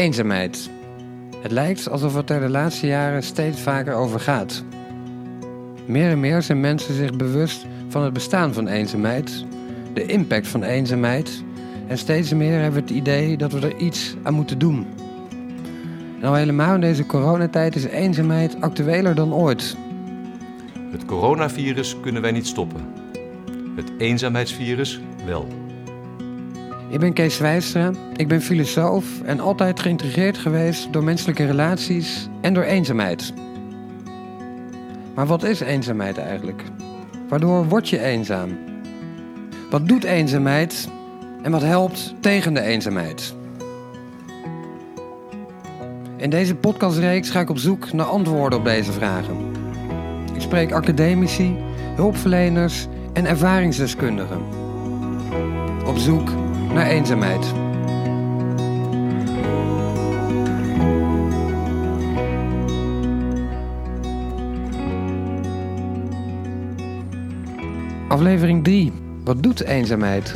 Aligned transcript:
Eenzaamheid. 0.00 0.70
Het 1.42 1.50
lijkt 1.50 1.90
alsof 1.90 2.14
het 2.14 2.30
er 2.30 2.40
de 2.40 2.48
laatste 2.48 2.86
jaren 2.86 3.22
steeds 3.22 3.60
vaker 3.60 3.94
over 3.94 4.20
gaat. 4.20 4.64
Meer 5.86 6.10
en 6.10 6.20
meer 6.20 6.42
zijn 6.42 6.60
mensen 6.60 6.94
zich 6.94 7.16
bewust 7.16 7.66
van 7.88 8.02
het 8.02 8.12
bestaan 8.12 8.54
van 8.54 8.68
eenzaamheid, 8.68 9.44
de 9.92 10.06
impact 10.06 10.48
van 10.48 10.62
eenzaamheid 10.62 11.42
en 11.86 11.98
steeds 11.98 12.32
meer 12.32 12.60
hebben 12.60 12.72
we 12.72 12.80
het 12.80 12.90
idee 12.90 13.36
dat 13.36 13.52
we 13.52 13.60
er 13.60 13.76
iets 13.76 14.14
aan 14.22 14.34
moeten 14.34 14.58
doen. 14.58 14.86
En 16.20 16.28
al 16.28 16.34
helemaal 16.34 16.74
in 16.74 16.80
deze 16.80 17.06
coronatijd 17.06 17.76
is 17.76 17.84
eenzaamheid 17.84 18.60
actueler 18.60 19.14
dan 19.14 19.34
ooit. 19.34 19.76
Het 20.90 21.04
coronavirus 21.04 21.96
kunnen 22.00 22.22
wij 22.22 22.32
niet 22.32 22.46
stoppen. 22.46 22.80
Het 23.76 23.92
eenzaamheidsvirus 23.98 25.00
wel. 25.26 25.59
Ik 26.90 27.00
ben 27.00 27.12
Kees 27.12 27.38
Wijstra, 27.38 27.90
ik 28.16 28.28
ben 28.28 28.42
filosoof 28.42 29.22
en 29.22 29.40
altijd 29.40 29.80
geïntrigeerd 29.80 30.38
geweest 30.38 30.92
door 30.92 31.04
menselijke 31.04 31.46
relaties 31.46 32.28
en 32.40 32.54
door 32.54 32.62
eenzaamheid. 32.62 33.32
Maar 35.14 35.26
wat 35.26 35.42
is 35.42 35.60
eenzaamheid 35.60 36.18
eigenlijk? 36.18 36.62
Waardoor 37.28 37.68
word 37.68 37.88
je 37.88 38.00
eenzaam? 38.00 38.58
Wat 39.70 39.88
doet 39.88 40.04
eenzaamheid 40.04 40.88
en 41.42 41.50
wat 41.50 41.62
helpt 41.62 42.14
tegen 42.20 42.54
de 42.54 42.60
eenzaamheid? 42.60 43.34
In 46.16 46.30
deze 46.30 46.54
podcastreeks 46.54 47.30
ga 47.30 47.40
ik 47.40 47.50
op 47.50 47.58
zoek 47.58 47.92
naar 47.92 48.06
antwoorden 48.06 48.58
op 48.58 48.64
deze 48.64 48.92
vragen. 48.92 49.36
Ik 50.34 50.40
spreek 50.40 50.72
academici, 50.72 51.56
hulpverleners 51.94 52.86
en 53.12 53.26
ervaringsdeskundigen. 53.26 54.40
Op 55.86 55.96
zoek 55.96 56.30
naar 56.72 56.86
eenzaamheid. 56.86 57.52
Aflevering 68.08 68.64
3. 68.64 68.92
Wat 69.24 69.42
doet 69.42 69.60
eenzaamheid? 69.60 70.34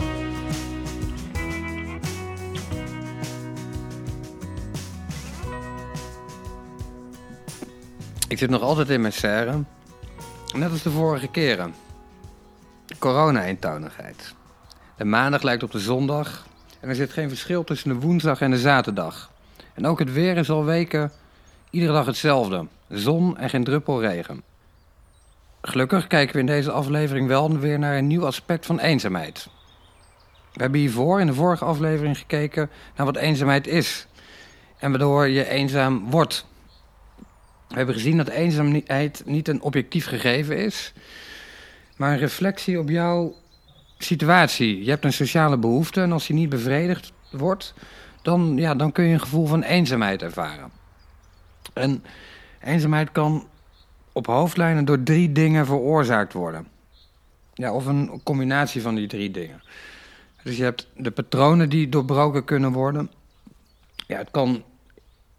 Ik 8.29 8.39
zit 8.39 8.51
nog 8.51 8.63
altijd 8.63 8.91
in 8.91 9.01
mijn 9.01 9.13
serre. 9.13 9.63
Net 10.57 10.71
als 10.71 10.83
de 10.83 10.91
vorige 10.91 11.29
keren. 11.29 11.75
Corona-eentoonigheid. 12.99 14.35
De 14.97 15.05
maandag 15.05 15.43
lijkt 15.43 15.63
op 15.63 15.71
de 15.71 15.79
zondag. 15.79 16.47
En 16.81 16.89
er 16.89 16.95
zit 16.95 17.13
geen 17.13 17.29
verschil 17.29 17.65
tussen 17.65 17.89
de 17.89 17.95
woensdag 17.95 18.41
en 18.41 18.51
de 18.51 18.59
zaterdag. 18.59 19.31
En 19.75 19.87
ook 19.87 19.99
het 19.99 20.13
weer 20.13 20.37
is 20.37 20.51
al 20.51 20.65
weken 20.65 21.13
iedere 21.71 21.93
dag 21.93 22.07
hetzelfde. 22.07 22.67
Zon 22.89 23.39
en 23.39 23.51
geen 23.51 23.65
druppel 23.65 24.01
regen. 24.01 24.43
Gelukkig 25.63 26.07
kijken 26.07 26.35
we 26.35 26.41
in 26.41 26.47
deze 26.47 26.71
aflevering 26.71 27.27
wel 27.29 27.59
weer 27.59 27.79
naar 27.79 27.97
een 27.97 28.07
nieuw 28.07 28.27
aspect 28.27 28.67
van 28.67 28.79
eenzaamheid. 28.79 29.49
We 30.53 30.61
hebben 30.61 30.81
hiervoor 30.81 31.21
in 31.21 31.27
de 31.27 31.35
vorige 31.35 31.65
aflevering 31.65 32.19
gekeken 32.19 32.71
naar 32.97 33.07
wat 33.07 33.17
eenzaamheid 33.17 33.67
is. 33.67 34.07
En 34.79 34.91
waardoor 34.91 35.29
je 35.29 35.49
eenzaam 35.49 36.11
wordt. 36.11 36.47
We 37.69 37.75
hebben 37.75 37.95
gezien 37.95 38.17
dat 38.17 38.29
eenzaamheid 38.29 39.23
niet 39.27 39.49
een 39.49 39.63
objectief 39.63 40.07
gegeven 40.07 40.59
is, 40.59 40.93
maar 41.97 42.13
een 42.13 42.19
reflectie 42.19 42.79
op 42.79 42.89
jouw 42.89 43.35
situatie. 43.99 44.85
Je 44.85 44.91
hebt 44.91 45.05
een 45.05 45.13
sociale 45.13 45.59
behoefte 45.59 46.01
en 46.01 46.13
als 46.13 46.27
die 46.27 46.37
niet 46.37 46.49
bevredigd 46.49 47.13
wordt, 47.31 47.75
dan, 48.23 48.57
ja, 48.57 48.75
dan 48.75 48.93
kun 48.93 49.05
je 49.05 49.13
een 49.13 49.21
gevoel 49.21 49.47
van 49.47 49.63
eenzaamheid 49.63 50.23
ervaren. 50.23 50.71
En 51.73 52.05
eenzaamheid 52.61 53.13
kan 53.13 53.47
op 54.13 54.27
hoofdlijnen 54.27 54.85
door 54.85 55.03
drie 55.03 55.33
dingen 55.33 55.67
veroorzaakt 55.67 56.33
worden. 56.33 56.67
Ja, 57.55 57.73
of 57.73 57.87
een 57.87 58.21
combinatie 58.25 58.83
van 58.83 58.95
die 58.95 59.07
drie 59.07 59.31
dingen. 59.31 59.63
Dus 60.43 60.57
je 60.57 60.63
hebt 60.63 60.89
de 60.97 61.11
patronen 61.11 61.69
die 61.69 61.89
doorbroken 61.89 62.45
kunnen 62.45 62.73
worden. 62.73 63.11
Ja, 64.07 64.19
het 64.19 64.31
kan 64.31 64.63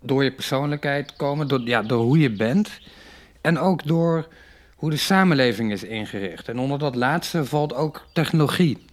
door 0.01 0.23
je 0.23 0.31
persoonlijkheid 0.31 1.15
komen, 1.15 1.47
door, 1.47 1.61
ja, 1.61 1.81
door 1.81 2.03
hoe 2.03 2.19
je 2.19 2.31
bent. 2.31 2.79
En 3.41 3.59
ook 3.59 3.87
door 3.87 4.27
hoe 4.75 4.89
de 4.89 4.97
samenleving 4.97 5.71
is 5.71 5.83
ingericht. 5.83 6.49
En 6.49 6.59
onder 6.59 6.79
dat 6.79 6.95
laatste 6.95 7.45
valt 7.45 7.73
ook 7.73 8.05
technologie. 8.13 8.85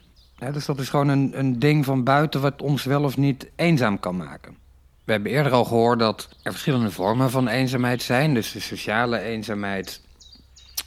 dus 0.52 0.66
dat 0.66 0.78
is 0.78 0.88
gewoon 0.88 1.08
een, 1.08 1.38
een 1.38 1.58
ding 1.58 1.84
van 1.84 2.04
buiten 2.04 2.40
wat 2.40 2.62
ons 2.62 2.84
wel 2.84 3.02
of 3.02 3.16
niet 3.16 3.50
eenzaam 3.56 4.00
kan 4.00 4.16
maken. 4.16 4.56
We 5.04 5.12
hebben 5.12 5.32
eerder 5.32 5.52
al 5.52 5.64
gehoord 5.64 5.98
dat 5.98 6.28
er 6.42 6.50
verschillende 6.50 6.90
vormen 6.90 7.30
van 7.30 7.48
eenzaamheid 7.48 8.02
zijn. 8.02 8.34
Dus 8.34 8.52
de 8.52 8.60
sociale 8.60 9.18
eenzaamheid 9.18 10.00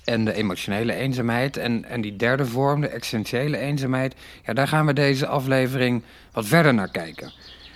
en 0.03 0.25
de 0.25 0.33
emotionele 0.33 0.93
eenzaamheid. 0.93 1.57
En, 1.57 1.85
en 1.85 2.01
die 2.01 2.15
derde 2.15 2.45
vorm, 2.45 2.81
de 2.81 2.87
essentiële 2.87 3.57
eenzaamheid, 3.57 4.15
ja, 4.45 4.53
daar 4.53 4.67
gaan 4.67 4.85
we 4.85 4.93
deze 4.93 5.27
aflevering 5.27 6.03
wat 6.31 6.45
verder 6.45 6.73
naar 6.73 6.91
kijken. 6.91 7.33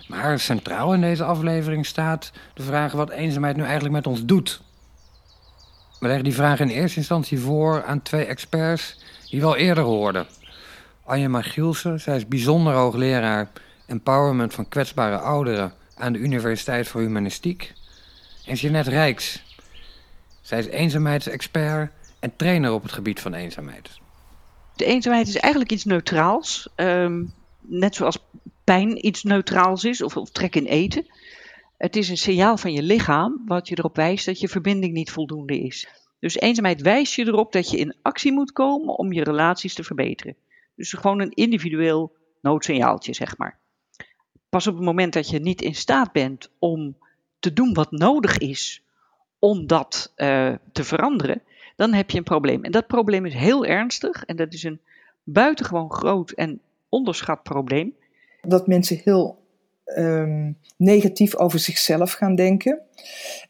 Maar 0.07 0.39
centraal 0.39 0.93
in 0.93 1.01
deze 1.01 1.23
aflevering 1.23 1.85
staat 1.85 2.31
de 2.53 2.63
vraag 2.63 2.91
wat 2.91 3.09
eenzaamheid 3.09 3.55
nu 3.55 3.63
eigenlijk 3.63 3.93
met 3.93 4.07
ons 4.07 4.25
doet. 4.25 4.61
We 5.99 6.07
leggen 6.07 6.23
die 6.23 6.33
vraag 6.33 6.59
in 6.59 6.69
eerste 6.69 6.97
instantie 6.97 7.39
voor 7.39 7.83
aan 7.83 8.01
twee 8.01 8.25
experts 8.25 8.97
die 9.29 9.39
we 9.39 9.45
al 9.45 9.55
eerder 9.55 9.83
hoorden. 9.83 10.27
Anja 11.05 11.27
Magielsen, 11.27 11.99
zij 11.99 12.15
is 12.15 12.27
bijzonder 12.27 12.73
hoogleraar 12.73 13.51
empowerment 13.85 14.53
van 14.53 14.67
kwetsbare 14.67 15.17
ouderen 15.17 15.73
aan 15.95 16.13
de 16.13 16.19
Universiteit 16.19 16.87
voor 16.87 17.01
Humanistiek. 17.01 17.73
En 18.45 18.55
Jeanette 18.55 18.89
Rijks. 18.89 19.43
Zij 20.41 20.59
is 20.59 20.65
eenzaamheidsexpert 20.65 21.91
en 22.19 22.35
trainer 22.35 22.71
op 22.71 22.83
het 22.83 22.91
gebied 22.91 23.19
van 23.19 23.33
eenzaamheid. 23.33 23.89
De 24.75 24.85
eenzaamheid 24.85 25.27
is 25.27 25.37
eigenlijk 25.37 25.71
iets 25.71 25.85
neutraals. 25.85 26.69
Ehm, 26.75 27.23
net 27.61 27.95
zoals 27.95 28.17
pijn 28.63 29.05
iets 29.05 29.23
neutraals 29.23 29.83
is, 29.83 30.01
of, 30.01 30.17
of 30.17 30.29
trek 30.29 30.55
in 30.55 30.65
eten. 30.65 31.05
Het 31.79 31.95
is 31.95 32.09
een 32.09 32.17
signaal 32.17 32.57
van 32.57 32.73
je 32.73 32.83
lichaam 32.83 33.41
wat 33.45 33.67
je 33.67 33.77
erop 33.77 33.95
wijst 33.95 34.25
dat 34.25 34.39
je 34.39 34.47
verbinding 34.47 34.93
niet 34.93 35.11
voldoende 35.11 35.59
is. 35.59 35.87
Dus 36.19 36.35
eenzaamheid 36.35 36.81
wijst 36.81 37.13
je 37.13 37.25
erop 37.25 37.51
dat 37.51 37.69
je 37.69 37.77
in 37.77 37.95
actie 38.01 38.31
moet 38.31 38.51
komen 38.51 38.97
om 38.97 39.13
je 39.13 39.23
relaties 39.23 39.73
te 39.73 39.83
verbeteren. 39.83 40.35
Dus 40.75 40.93
gewoon 40.93 41.19
een 41.19 41.31
individueel 41.31 42.15
noodsignaaltje, 42.41 43.13
zeg 43.13 43.37
maar. 43.37 43.59
Pas 44.49 44.67
op 44.67 44.75
het 44.75 44.83
moment 44.83 45.13
dat 45.13 45.29
je 45.29 45.39
niet 45.39 45.61
in 45.61 45.75
staat 45.75 46.11
bent 46.11 46.51
om 46.59 46.97
te 47.39 47.53
doen 47.53 47.73
wat 47.73 47.91
nodig 47.91 48.37
is 48.37 48.83
om 49.39 49.67
dat 49.67 50.13
uh, 50.15 50.53
te 50.71 50.83
veranderen, 50.83 51.41
dan 51.75 51.93
heb 51.93 52.09
je 52.09 52.17
een 52.17 52.23
probleem. 52.23 52.63
En 52.63 52.71
dat 52.71 52.87
probleem 52.87 53.25
is 53.25 53.33
heel 53.33 53.65
ernstig 53.65 54.25
en 54.25 54.35
dat 54.35 54.53
is 54.53 54.63
een 54.63 54.81
buitengewoon 55.23 55.91
groot 55.91 56.31
en 56.31 56.61
onderschat 56.89 57.43
probleem. 57.43 57.95
Dat 58.41 58.67
mensen 58.67 59.01
heel 59.03 59.39
um, 59.97 60.57
negatief 60.77 61.35
over 61.35 61.59
zichzelf 61.59 62.11
gaan 62.11 62.35
denken. 62.35 62.81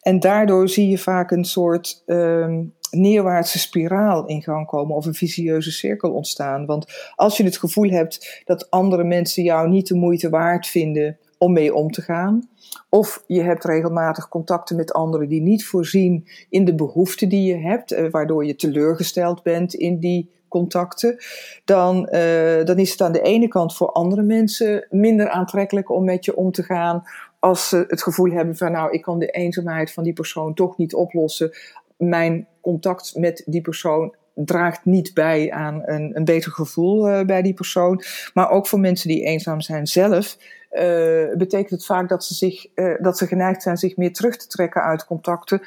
En 0.01 0.19
daardoor 0.19 0.69
zie 0.69 0.89
je 0.89 0.97
vaak 0.97 1.31
een 1.31 1.45
soort 1.45 2.03
um, 2.05 2.73
neerwaartse 2.91 3.59
spiraal 3.59 4.25
in 4.25 4.41
gang 4.41 4.67
komen 4.67 4.95
of 4.95 5.05
een 5.05 5.13
vicieuze 5.13 5.71
cirkel 5.71 6.11
ontstaan. 6.11 6.65
Want 6.65 7.11
als 7.15 7.37
je 7.37 7.43
het 7.43 7.57
gevoel 7.57 7.89
hebt 7.89 8.41
dat 8.45 8.69
andere 8.69 9.03
mensen 9.03 9.43
jou 9.43 9.69
niet 9.69 9.87
de 9.87 9.95
moeite 9.95 10.29
waard 10.29 10.67
vinden 10.67 11.17
om 11.37 11.53
mee 11.53 11.73
om 11.73 11.91
te 11.91 12.01
gaan, 12.01 12.49
of 12.89 13.23
je 13.27 13.41
hebt 13.41 13.65
regelmatig 13.65 14.29
contacten 14.29 14.75
met 14.75 14.93
anderen 14.93 15.27
die 15.27 15.41
niet 15.41 15.65
voorzien 15.65 16.27
in 16.49 16.65
de 16.65 16.75
behoeften 16.75 17.29
die 17.29 17.43
je 17.43 17.57
hebt, 17.57 17.91
eh, 17.91 18.09
waardoor 18.11 18.45
je 18.45 18.55
teleurgesteld 18.55 19.43
bent 19.43 19.73
in 19.73 19.99
die 19.99 20.29
contacten, 20.49 21.17
dan, 21.65 22.09
uh, 22.11 22.65
dan 22.65 22.77
is 22.77 22.91
het 22.91 23.01
aan 23.01 23.11
de 23.11 23.21
ene 23.21 23.47
kant 23.47 23.75
voor 23.75 23.91
andere 23.91 24.21
mensen 24.21 24.87
minder 24.89 25.29
aantrekkelijk 25.29 25.89
om 25.89 26.03
met 26.05 26.25
je 26.25 26.35
om 26.35 26.51
te 26.51 26.63
gaan. 26.63 27.03
Als 27.39 27.69
ze 27.69 27.85
het 27.87 28.03
gevoel 28.03 28.31
hebben 28.31 28.57
van 28.57 28.71
nou, 28.71 28.91
ik 28.91 29.01
kan 29.01 29.19
de 29.19 29.27
eenzaamheid 29.27 29.91
van 29.91 30.03
die 30.03 30.13
persoon 30.13 30.53
toch 30.53 30.77
niet 30.77 30.93
oplossen. 30.93 31.51
Mijn 31.97 32.47
contact 32.61 33.15
met 33.15 33.43
die 33.45 33.61
persoon 33.61 34.15
draagt 34.45 34.85
niet 34.85 35.13
bij 35.13 35.51
aan 35.51 35.81
een, 35.85 36.11
een 36.13 36.25
beter 36.25 36.51
gevoel 36.51 37.09
uh, 37.09 37.25
bij 37.25 37.41
die 37.41 37.53
persoon. 37.53 38.03
Maar 38.33 38.49
ook 38.49 38.67
voor 38.67 38.79
mensen 38.79 39.07
die 39.09 39.23
eenzaam 39.23 39.61
zijn 39.61 39.87
zelf 39.87 40.37
uh, 40.71 41.37
betekent 41.37 41.69
het 41.69 41.85
vaak 41.85 42.09
dat 42.09 42.23
ze, 42.23 42.33
zich, 42.33 42.67
uh, 42.75 42.95
dat 42.99 43.17
ze 43.17 43.27
geneigd 43.27 43.61
zijn 43.61 43.77
zich 43.77 43.97
meer 43.97 44.13
terug 44.13 44.37
te 44.37 44.47
trekken 44.47 44.83
uit 44.83 45.05
contacten. 45.05 45.61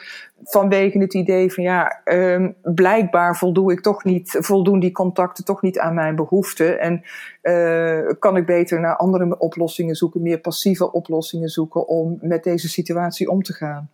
Vanwege 0.45 0.99
het 0.99 1.15
idee 1.15 1.53
van 1.53 1.65
ja, 1.65 2.01
um, 2.05 2.55
blijkbaar 2.63 3.37
voldoe 3.37 3.73
ik 3.73 3.81
toch 3.81 4.05
niet, 4.05 4.37
voldoen 4.39 4.81
die 4.81 4.93
contacten 4.93 5.45
toch 5.45 5.63
niet 5.63 5.79
aan 5.79 5.95
mijn 5.95 6.17
behoeften. 6.17 6.81
En 6.81 7.03
uh, 7.43 8.13
kan 8.19 8.37
ik 8.37 8.47
beter 8.47 8.81
naar 8.81 8.97
andere 8.97 9.39
oplossingen 9.39 9.95
zoeken, 9.95 10.23
meer 10.23 10.39
passieve 10.39 10.93
oplossingen 10.93 11.49
zoeken 11.49 11.89
om 11.89 12.19
met 12.21 12.45
deze 12.45 12.69
situatie 12.69 13.31
om 13.31 13.43
te 13.43 13.53
gaan. 13.53 13.91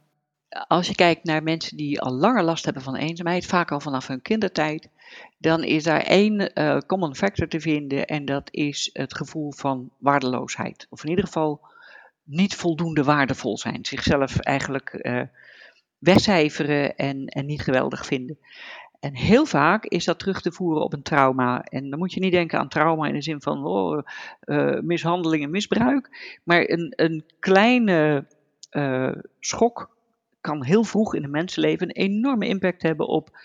Als 0.48 0.86
je 0.86 0.94
kijkt 0.94 1.24
naar 1.24 1.42
mensen 1.42 1.76
die 1.76 2.00
al 2.00 2.12
langer 2.12 2.42
last 2.42 2.64
hebben 2.64 2.82
van 2.82 2.96
eenzaamheid, 2.96 3.46
vaak 3.46 3.72
al 3.72 3.80
vanaf 3.80 4.06
hun 4.06 4.22
kindertijd, 4.22 4.88
dan 5.38 5.64
is 5.64 5.84
daar 5.84 6.00
één 6.00 6.50
uh, 6.54 6.78
common 6.78 7.16
factor 7.16 7.48
te 7.48 7.60
vinden 7.60 8.06
en 8.06 8.24
dat 8.24 8.48
is 8.50 8.90
het 8.92 9.16
gevoel 9.16 9.52
van 9.52 9.90
waardeloosheid. 9.98 10.86
Of 10.90 11.04
in 11.04 11.10
ieder 11.10 11.24
geval 11.24 11.60
niet 12.22 12.54
voldoende 12.54 13.04
waardevol 13.04 13.58
zijn. 13.58 13.84
Zichzelf 13.84 14.38
eigenlijk 14.38 14.98
uh, 15.02 15.22
wegcijferen 15.98 16.96
en, 16.96 17.26
en 17.26 17.46
niet 17.46 17.62
geweldig 17.62 18.06
vinden. 18.06 18.38
En 19.00 19.14
heel 19.14 19.46
vaak 19.46 19.84
is 19.84 20.04
dat 20.04 20.18
terug 20.18 20.40
te 20.40 20.52
voeren 20.52 20.82
op 20.82 20.92
een 20.92 21.02
trauma. 21.02 21.62
En 21.62 21.90
dan 21.90 21.98
moet 21.98 22.12
je 22.12 22.20
niet 22.20 22.32
denken 22.32 22.58
aan 22.58 22.68
trauma 22.68 23.06
in 23.06 23.14
de 23.14 23.22
zin 23.22 23.42
van 23.42 23.66
oh, 23.66 24.02
uh, 24.44 24.80
mishandeling 24.80 25.42
en 25.42 25.50
misbruik. 25.50 26.36
Maar 26.44 26.68
een, 26.68 26.92
een 26.96 27.24
kleine 27.38 28.26
schok 29.40 29.96
kan 30.40 30.64
heel 30.64 30.84
vroeg 30.84 31.14
in 31.14 31.24
een 31.24 31.30
mensenleven 31.30 31.88
een 31.88 32.10
enorme 32.10 32.46
impact 32.46 32.82
hebben 32.82 33.06
op 33.06 33.38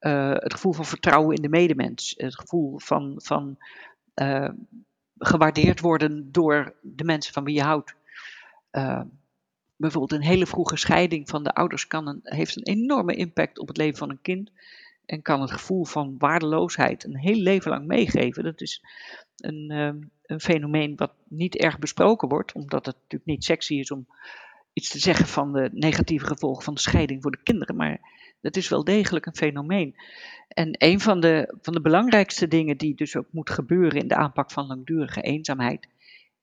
uh, 0.00 0.32
het 0.32 0.52
gevoel 0.52 0.72
van 0.72 0.84
vertrouwen 0.84 1.36
in 1.36 1.42
de 1.42 1.48
medemens. 1.48 2.14
Het 2.16 2.38
gevoel 2.38 2.78
van, 2.78 3.14
van 3.16 3.58
gewaardeerd 5.18 5.80
worden 5.80 6.32
door 6.32 6.74
de 6.82 7.04
mensen 7.04 7.32
van 7.32 7.44
wie 7.44 7.54
je 7.54 7.62
houdt. 7.62 7.94
bijvoorbeeld 9.76 10.12
een 10.12 10.28
hele 10.28 10.46
vroege 10.46 10.76
scheiding 10.76 11.28
van 11.28 11.42
de 11.42 11.52
ouders 11.52 11.86
kan 11.86 12.06
een, 12.06 12.20
heeft 12.22 12.56
een 12.56 12.62
enorme 12.62 13.14
impact 13.14 13.58
op 13.58 13.68
het 13.68 13.76
leven 13.76 13.98
van 13.98 14.10
een 14.10 14.22
kind 14.22 14.50
en 15.06 15.22
kan 15.22 15.40
het 15.40 15.50
gevoel 15.50 15.84
van 15.84 16.14
waardeloosheid 16.18 17.04
een 17.04 17.16
heel 17.16 17.40
leven 17.40 17.70
lang 17.70 17.86
meegeven. 17.86 18.44
Dat 18.44 18.60
is 18.60 18.84
een, 19.36 19.70
een 20.22 20.40
fenomeen 20.40 20.96
wat 20.96 21.12
niet 21.28 21.56
erg 21.56 21.78
besproken 21.78 22.28
wordt, 22.28 22.52
omdat 22.52 22.86
het 22.86 22.94
natuurlijk 22.94 23.30
niet 23.30 23.44
sexy 23.44 23.74
is 23.74 23.90
om 23.90 24.06
iets 24.78 24.88
te 24.88 24.98
zeggen 24.98 25.26
van 25.26 25.52
de 25.52 25.70
negatieve 25.72 26.26
gevolgen 26.26 26.64
van 26.64 26.74
de 26.74 26.80
scheiding 26.80 27.22
voor 27.22 27.30
de 27.30 27.42
kinderen. 27.42 27.76
Maar 27.76 28.00
dat 28.40 28.56
is 28.56 28.68
wel 28.68 28.84
degelijk 28.84 29.26
een 29.26 29.36
fenomeen. 29.36 29.96
En 30.48 30.68
een 30.78 31.00
van 31.00 31.20
de, 31.20 31.54
van 31.62 31.72
de 31.72 31.80
belangrijkste 31.80 32.48
dingen 32.48 32.76
die 32.76 32.94
dus 32.94 33.16
ook 33.16 33.26
moet 33.30 33.50
gebeuren 33.50 34.00
in 34.00 34.08
de 34.08 34.14
aanpak 34.14 34.50
van 34.50 34.66
langdurige 34.66 35.20
eenzaamheid, 35.20 35.88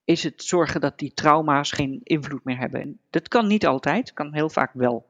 is 0.06 0.24
het 0.24 0.44
zorgen 0.44 0.82
dat 0.82 1.00
die 1.00 1.14
trauma's 1.14 1.72
geen 1.72 2.00
invloed 2.04 2.44
meer 2.44 2.58
hebben. 2.58 2.82
En 2.82 3.00
dat 3.10 3.28
kan 3.28 3.48
niet 3.48 3.66
altijd, 3.66 4.14
kan 4.14 4.34
heel 4.34 4.50
vaak 4.50 4.74
wel. 4.74 5.06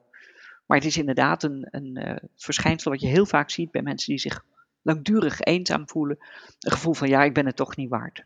Maar 0.66 0.78
het 0.78 0.88
is 0.88 0.98
inderdaad 0.98 1.44
een, 1.44 1.68
een 1.72 2.08
uh, 2.08 2.16
verschijnsel 2.36 2.92
wat 2.92 3.02
je 3.02 3.08
heel 3.08 3.26
vaak 3.26 3.50
ziet 3.50 3.72
bij 3.72 3.82
mensen 3.82 4.10
die 4.10 4.20
zich 4.20 4.46
langdurig 4.82 5.40
eenzaam 5.42 5.90
voelen. 5.90 6.18
Een 6.60 6.72
gevoel 6.72 6.94
van 6.94 7.08
ja, 7.08 7.24
ik 7.24 7.34
ben 7.34 7.46
het 7.46 7.56
toch 7.56 7.76
niet 7.76 7.90
waard. 7.90 8.26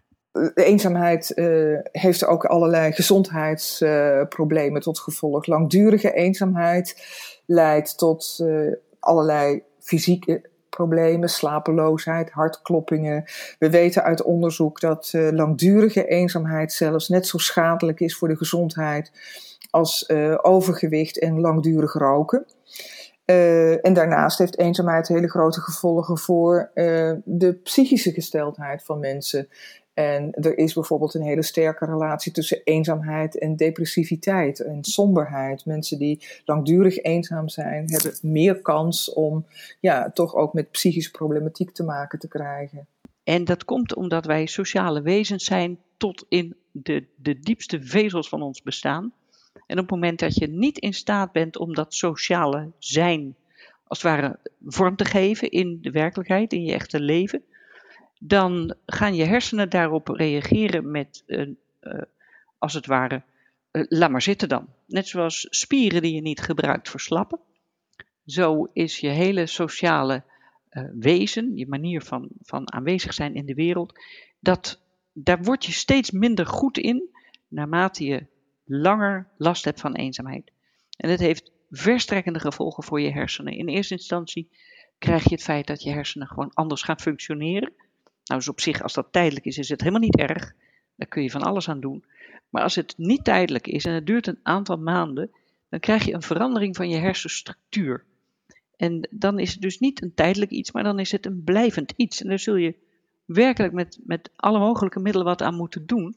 Eenzaamheid 0.54 1.32
uh, 1.36 1.80
heeft 1.92 2.26
ook 2.26 2.46
allerlei 2.46 2.92
gezondheidsproblemen 2.92 4.82
tot 4.82 5.00
gevolg. 5.00 5.46
Langdurige 5.46 6.14
eenzaamheid 6.14 7.04
leidt 7.46 7.98
tot 7.98 8.40
uh, 8.42 8.74
allerlei 9.00 9.64
fysieke 9.80 10.42
problemen, 10.70 11.30
slapeloosheid, 11.30 12.32
hartkloppingen. 12.32 13.24
We 13.60 13.70
weten 13.70 14.04
uit 14.04 14.24
onderzoek 14.24 14.80
dat 14.80 15.12
langdurige 15.14 16.06
eenzaamheid 16.08 16.74
zelfs 16.74 17.10
net 17.10 17.28
zo 17.28 17.38
schadelijk 17.38 18.00
is 18.00 18.18
voor 18.18 18.28
de 18.28 18.38
gezondheid 18.38 19.12
als 19.70 20.10
overgewicht 20.42 21.20
en 21.20 21.40
langdurig 21.40 21.94
roken. 21.94 22.46
En 23.82 23.94
daarnaast 23.94 24.38
heeft 24.38 24.58
eenzaamheid 24.58 25.08
hele 25.08 25.30
grote 25.30 25.62
gevolgen 25.62 26.18
voor 26.18 26.72
de 27.24 27.60
psychische 27.64 28.12
gesteldheid 28.12 28.84
van 28.84 29.00
mensen. 29.00 29.48
En 30.00 30.32
er 30.32 30.58
is 30.58 30.74
bijvoorbeeld 30.74 31.14
een 31.14 31.22
hele 31.22 31.44
sterke 31.44 31.86
relatie 31.86 32.32
tussen 32.32 32.62
eenzaamheid 32.64 33.38
en 33.38 33.56
depressiviteit 33.56 34.60
en 34.60 34.84
somberheid. 34.84 35.66
Mensen 35.66 35.98
die 35.98 36.28
langdurig 36.46 36.98
eenzaam 36.98 37.50
zijn, 37.50 37.92
hebben 37.92 38.14
meer 38.22 38.62
kans 38.62 39.14
om 39.14 39.46
ja, 39.80 40.12
toch 40.12 40.36
ook 40.36 40.54
met 40.54 40.72
psychische 40.72 41.12
problematiek 41.12 41.72
te 41.72 41.84
maken 41.84 42.20
te 42.20 42.28
krijgen. 42.28 42.88
En 43.24 43.46
dat 43.46 43.66
komt 43.66 43.96
omdat 43.96 44.26
wij 44.26 44.46
sociale 44.46 45.02
wezens 45.02 45.46
zijn 45.46 45.80
tot 45.98 46.26
in 46.30 46.56
de, 46.72 47.06
de 47.16 47.40
diepste 47.40 47.84
vezels 47.84 48.30
van 48.30 48.42
ons 48.42 48.62
bestaan. 48.62 49.14
En 49.54 49.76
op 49.76 49.82
het 49.82 49.92
moment 49.92 50.20
dat 50.20 50.36
je 50.36 50.48
niet 50.48 50.78
in 50.78 50.94
staat 50.94 51.32
bent 51.32 51.58
om 51.58 51.74
dat 51.74 51.94
sociale 51.94 52.72
zijn, 52.78 53.36
als 53.84 54.02
het 54.02 54.12
ware, 54.12 54.40
vorm 54.66 54.96
te 54.96 55.06
geven 55.06 55.50
in 55.50 55.78
de 55.82 55.92
werkelijkheid, 55.92 56.54
in 56.54 56.64
je 56.64 56.74
echte 56.74 57.00
leven, 57.00 57.44
dan 58.20 58.76
gaan 58.86 59.16
je 59.16 59.26
hersenen 59.26 59.70
daarop 59.70 60.08
reageren 60.08 60.92
met, 60.92 61.24
uh, 61.28 61.52
als 62.58 62.74
het 62.74 62.86
ware, 62.86 63.24
uh, 63.72 63.84
laat 63.88 64.10
maar 64.10 64.22
zitten 64.22 64.50
dan. 64.50 64.68
Net 64.86 65.08
zoals 65.08 65.48
spieren 65.50 66.02
die 66.02 66.14
je 66.14 66.22
niet 66.22 66.42
gebruikt 66.42 66.90
verslappen. 66.90 67.40
Zo 68.26 68.70
is 68.74 69.00
je 69.00 69.10
hele 69.10 69.46
sociale 69.46 70.24
wezen, 70.94 71.58
je 71.58 71.68
manier 71.68 72.02
van, 72.02 72.30
van 72.42 72.74
aanwezig 72.74 73.14
zijn 73.14 73.36
in 73.36 73.46
de 73.46 73.54
wereld, 73.54 74.00
dat, 74.40 74.82
daar 75.14 75.44
word 75.44 75.66
je 75.66 75.72
steeds 75.72 76.12
minder 76.12 76.46
goed 76.46 76.78
in 76.78 77.10
naarmate 77.50 78.04
je 78.04 78.26
langer 78.66 79.28
last 79.38 79.66
hebt 79.66 79.80
van 79.80 79.96
eenzaamheid. 79.96 80.52
En 80.98 81.10
dat 81.10 81.20
heeft 81.20 81.52
verstrekkende 81.70 82.40
gevolgen 82.40 82.84
voor 82.84 83.02
je 83.02 83.12
hersenen. 83.12 83.54
In 83.54 83.68
eerste 83.68 83.94
instantie 83.94 84.50
krijg 84.98 85.24
je 85.24 85.36
het 85.36 85.44
feit 85.44 85.68
dat 85.68 85.84
je 85.84 85.92
hersenen 85.92 86.28
gewoon 86.28 86.54
anders 86.54 86.82
gaan 86.82 87.00
functioneren. 87.00 87.74
Nou, 88.30 88.42
dus 88.42 88.50
op 88.50 88.60
zich, 88.60 88.82
als 88.82 88.94
dat 88.94 89.08
tijdelijk 89.12 89.46
is, 89.46 89.58
is 89.58 89.70
het 89.70 89.80
helemaal 89.80 90.02
niet 90.02 90.18
erg. 90.18 90.54
Daar 90.96 91.08
kun 91.08 91.24
je 91.24 91.32
van 91.32 91.42
alles 91.42 91.70
aan 91.70 91.80
doen. 91.80 92.04
Maar 92.50 92.64
als 92.64 92.76
het 92.76 92.94
niet 92.98 93.24
tijdelijk 93.24 93.68
is 93.68 93.86
en 93.86 93.94
het 93.94 94.06
duurt 94.06 94.28
een 94.28 94.40
aantal 94.44 94.78
maanden, 94.78 95.32
dan 95.70 95.80
krijg 95.80 96.06
je 96.06 96.14
een 96.14 96.22
verandering 96.22 96.76
van 96.76 96.90
je 96.90 96.98
hersenstructuur. 96.98 98.04
En 98.78 99.08
dan 99.10 99.40
is 99.40 99.52
het 99.52 99.62
dus 99.62 99.80
niet 99.80 100.02
een 100.02 100.14
tijdelijk 100.14 100.52
iets, 100.52 100.72
maar 100.72 100.84
dan 100.84 101.00
is 101.00 101.12
het 101.12 101.26
een 101.26 101.44
blijvend 101.44 101.94
iets. 101.96 102.22
En 102.22 102.30
daar 102.30 102.40
zul 102.40 102.56
je 102.56 102.76
werkelijk 103.26 103.74
met, 103.74 104.00
met 104.04 104.30
alle 104.36 104.60
mogelijke 104.60 105.00
middelen 105.00 105.28
wat 105.28 105.42
aan 105.42 105.56
moeten 105.56 105.86
doen 105.86 106.16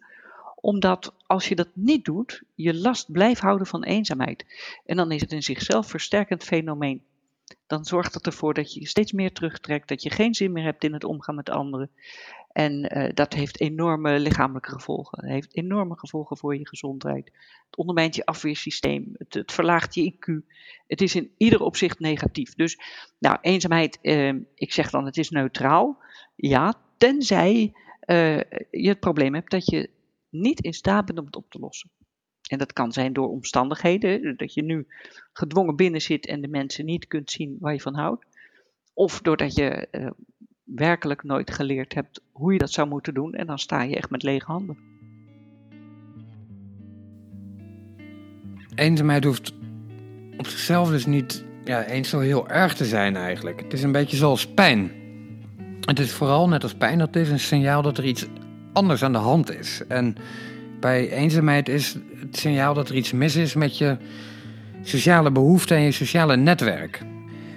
omdat 0.63 1.15
als 1.27 1.49
je 1.49 1.55
dat 1.55 1.69
niet 1.73 2.05
doet, 2.05 2.43
je 2.55 2.75
last 2.75 3.13
blijft 3.13 3.41
houden 3.41 3.67
van 3.67 3.85
eenzaamheid. 3.85 4.45
En 4.87 4.97
dan 4.97 5.13
is 5.13 5.21
het 5.21 5.33
een 5.33 5.43
zichzelf 5.43 5.87
versterkend 5.87 6.45
fenomeen. 6.45 7.03
Dan 7.67 7.85
zorgt 7.85 8.15
het 8.15 8.27
ervoor 8.27 8.55
dat 8.55 8.73
je 8.73 8.81
je 8.81 8.87
steeds 8.87 9.13
meer 9.13 9.33
terugtrekt, 9.33 9.89
dat 9.89 10.03
je 10.03 10.11
geen 10.11 10.35
zin 10.35 10.53
meer 10.53 10.65
hebt 10.65 10.85
in 10.85 10.93
het 10.93 11.05
omgaan 11.05 11.35
met 11.35 11.51
anderen. 11.51 11.91
En 12.53 12.99
uh, 12.99 13.11
dat 13.15 13.33
heeft 13.33 13.61
enorme 13.61 14.19
lichamelijke 14.19 14.71
gevolgen. 14.71 15.19
Het 15.21 15.31
heeft 15.31 15.57
enorme 15.57 15.99
gevolgen 15.99 16.37
voor 16.37 16.57
je 16.57 16.69
gezondheid. 16.69 17.25
Het 17.67 17.77
ondermijnt 17.77 18.15
je 18.15 18.27
afweersysteem. 18.27 19.15
Het, 19.19 19.53
verlaagt 19.53 19.95
je 19.95 20.13
IQ. 20.13 20.55
Het 20.87 21.01
is 21.01 21.15
in 21.15 21.31
ieder 21.37 21.61
opzicht 21.61 21.99
negatief. 21.99 22.55
Dus, 22.55 22.79
nou, 23.19 23.39
eenzaamheid, 23.41 23.99
uh, 24.03 24.35
ik 24.55 24.73
zeg 24.73 24.91
dan, 24.91 25.05
het 25.05 25.17
is 25.17 25.31
neutraal. 25.31 26.03
Ja, 26.37 26.75
tenzij 26.97 27.73
uh, 28.07 28.37
je 28.71 28.89
het 28.89 29.01
probleem 29.01 29.35
hebt 29.35 29.51
dat 29.51 29.67
je 29.67 29.91
niet 30.29 30.61
in 30.61 30.73
staat 30.73 31.05
bent 31.05 31.19
om 31.19 31.27
het 31.27 31.37
op 31.37 31.51
te 31.51 31.59
lossen. 31.59 31.91
En 32.49 32.59
dat 32.59 32.73
kan 32.73 32.93
zijn 32.93 33.13
door 33.13 33.29
omstandigheden, 33.29 34.37
dat 34.37 34.55
je 34.55 34.63
nu 34.63 34.87
gedwongen 35.33 35.77
binnen 35.77 36.01
zit 36.01 36.27
en 36.27 36.41
de 36.41 36.49
mensen 36.49 36.85
niet 36.85 37.07
kunt 37.07 37.31
zien 37.31 37.57
waar 37.61 37.73
je 37.73 37.81
van 37.81 37.95
houdt. 37.95 38.27
Of 38.95 39.21
doordat 39.21 39.55
je 39.55 39.89
uh, 39.93 40.11
werkelijk 40.65 41.23
nooit 41.23 41.51
geleerd 41.51 41.95
hebt 41.95 42.21
hoe 42.33 42.53
je 42.53 42.59
dat 42.59 42.73
zou 42.73 42.89
moeten 42.89 43.15
doen 43.15 43.35
en 43.35 43.47
dan 43.47 43.59
sta 43.59 43.83
je 43.83 43.97
echt 43.97 44.11
met 44.11 44.23
lege 44.23 44.47
handen. 44.47 44.77
Eenzaamheid 48.75 49.25
hoeft 49.25 49.53
op 50.37 50.47
zichzelf 50.47 50.91
dus 50.91 51.07
niet 51.07 51.45
ja, 51.65 51.85
eens 51.85 52.09
zo 52.09 52.19
heel 52.19 52.49
erg 52.49 52.75
te 52.75 52.85
zijn 52.85 53.17
eigenlijk. 53.17 53.61
Het 53.61 53.73
is 53.73 53.83
een 53.83 53.93
beetje 53.93 54.17
zoals 54.17 54.47
pijn. 54.47 54.91
Het 55.81 55.99
is 55.99 56.13
vooral 56.13 56.49
net 56.49 56.63
als 56.63 56.75
pijn, 56.75 56.99
dat 56.99 57.17
is 57.17 57.31
een 57.31 57.41
signaal 57.41 57.83
dat 57.83 57.99
er 57.99 58.05
iets 58.05 58.27
anders 58.73 59.03
aan 59.03 59.13
de 59.13 59.19
hand 59.19 59.59
is. 59.59 59.83
En 59.89 60.17
bij 60.83 61.11
eenzaamheid 61.11 61.69
is 61.69 61.97
het 62.21 62.37
signaal 62.37 62.75
dat 62.75 62.89
er 62.89 62.95
iets 62.95 63.13
mis 63.13 63.37
is 63.37 63.55
met 63.55 63.79
je 63.79 63.97
sociale 64.83 65.31
behoeften 65.31 65.77
en 65.77 65.83
je 65.83 65.93
sociale 65.93 66.37
netwerk. 66.37 67.03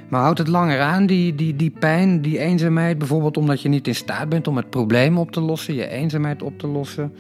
Maar 0.10 0.22
houdt 0.22 0.38
het 0.38 0.48
langer 0.48 0.80
aan, 0.80 1.06
die, 1.06 1.36
die, 1.36 1.56
die 1.56 1.70
pijn, 1.70 2.22
die 2.22 2.40
eenzaamheid, 2.40 2.98
bijvoorbeeld 2.98 3.38
omdat 3.38 3.62
je 3.62 3.70
niet 3.70 3.88
in 3.88 3.96
staat 3.96 4.30
bent 4.30 4.48
om 4.48 4.58
het 4.58 4.70
probleem 4.70 5.18
op 5.18 5.32
te 5.32 5.42
lossen, 5.42 5.74
je 5.74 5.88
eenzaamheid 5.88 6.42
op 6.42 6.60
te 6.60 6.68
lossen, 6.68 7.14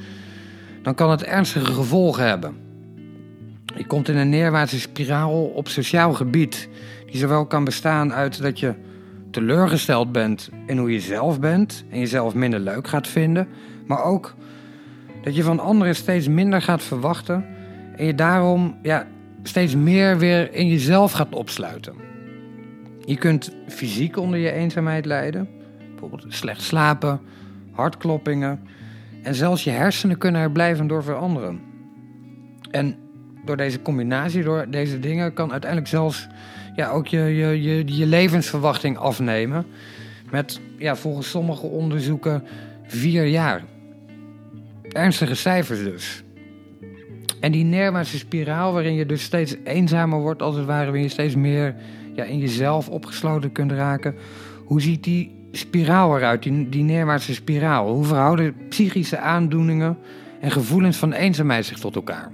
dan 0.82 0.96
kan 0.96 1.12
het 1.12 1.24
ernstige 1.24 1.74
gevolgen 1.74 2.28
hebben. 2.28 2.56
Je 3.78 3.86
komt 3.86 4.10
in 4.10 4.18
een 4.18 4.30
neerwaartse 4.30 4.80
spiraal 4.80 5.44
op 5.44 5.68
sociaal 5.68 6.14
gebied, 6.14 6.70
die 7.06 7.18
zowel 7.18 7.46
kan 7.46 7.64
bestaan 7.64 8.14
uit 8.14 8.42
dat 8.42 8.60
je 8.60 8.74
teleurgesteld 9.32 10.12
bent 10.12 10.50
in 10.66 10.78
hoe 10.78 10.92
je 10.92 11.00
zelf 11.00 11.40
bent 11.40 11.84
en 11.90 12.00
jezelf 12.00 12.34
minder 12.34 12.60
leuk 12.60 12.88
gaat 12.88 13.08
vinden, 13.08 13.48
maar 13.86 14.04
ook 14.04 14.36
dat 15.26 15.36
je 15.36 15.44
van 15.44 15.60
anderen 15.60 15.96
steeds 15.96 16.28
minder 16.28 16.62
gaat 16.62 16.84
verwachten 16.84 17.46
en 17.96 18.06
je 18.06 18.16
daarom 18.16 18.78
ja, 18.82 19.08
steeds 19.44 19.76
meer 19.76 20.18
weer 20.18 20.54
in 20.54 20.68
jezelf 20.68 21.12
gaat 21.12 21.36
opsluiten. 21.36 21.94
Je 23.06 23.16
kunt 23.16 23.56
fysiek 23.68 24.18
onder 24.18 24.40
je 24.40 24.52
eenzaamheid 24.52 25.06
lijden, 25.06 25.48
bijvoorbeeld 25.90 26.26
slecht 26.28 26.62
slapen, 26.62 27.20
hartkloppingen 27.72 28.60
en 29.24 29.36
zelfs 29.36 29.64
je 29.64 29.70
hersenen 29.70 30.18
kunnen 30.18 30.42
er 30.42 30.52
blijven 30.52 30.88
door 30.88 31.04
veranderen. 31.04 31.62
En 32.72 32.96
door 33.46 33.58
deze 33.58 33.82
combinatie, 33.82 34.44
door 34.44 34.66
deze 34.70 35.00
dingen, 35.00 35.34
kan 35.34 35.52
uiteindelijk 35.52 35.90
zelfs 35.90 36.28
ja, 36.76 36.90
ook 36.90 37.08
je, 37.08 37.20
je, 37.20 37.62
je, 37.62 37.98
je 37.98 38.06
levensverwachting 38.06 38.98
afnemen. 38.98 39.66
Met 40.32 40.60
ja, 40.78 40.96
volgens 40.96 41.30
sommige 41.30 41.66
onderzoeken 41.66 42.44
vier 42.84 43.26
jaar 43.26 43.64
ernstige 44.96 45.36
cijfers 45.36 45.84
dus. 45.84 46.24
En 47.40 47.52
die 47.52 47.64
neerwaartse 47.64 48.18
spiraal 48.18 48.74
waarin 48.74 48.94
je 48.94 49.06
dus 49.06 49.24
steeds 49.24 49.56
eenzamer 49.64 50.20
wordt, 50.20 50.42
als 50.42 50.56
het 50.56 50.66
ware, 50.66 50.86
waarin 50.86 51.04
je 51.04 51.10
steeds 51.10 51.36
meer 51.36 51.76
ja, 52.14 52.24
in 52.24 52.38
jezelf 52.38 52.90
opgesloten 52.90 53.52
kunt 53.52 53.72
raken. 53.72 54.16
Hoe 54.66 54.82
ziet 54.82 55.04
die 55.04 55.36
spiraal 55.52 56.18
eruit, 56.18 56.44
die, 56.44 56.70
die 56.70 56.84
neerwaartse 56.84 57.34
spiraal? 57.34 57.94
Hoe 57.94 58.06
verhouden 58.06 58.56
psychische 58.70 59.18
aandoeningen 59.18 59.98
en 60.40 60.52
gevoelens 60.52 60.98
van 60.98 61.14
eenzaamheid 61.14 61.66
zich 61.66 61.80
tot 61.80 61.96
elkaar? 61.96 62.32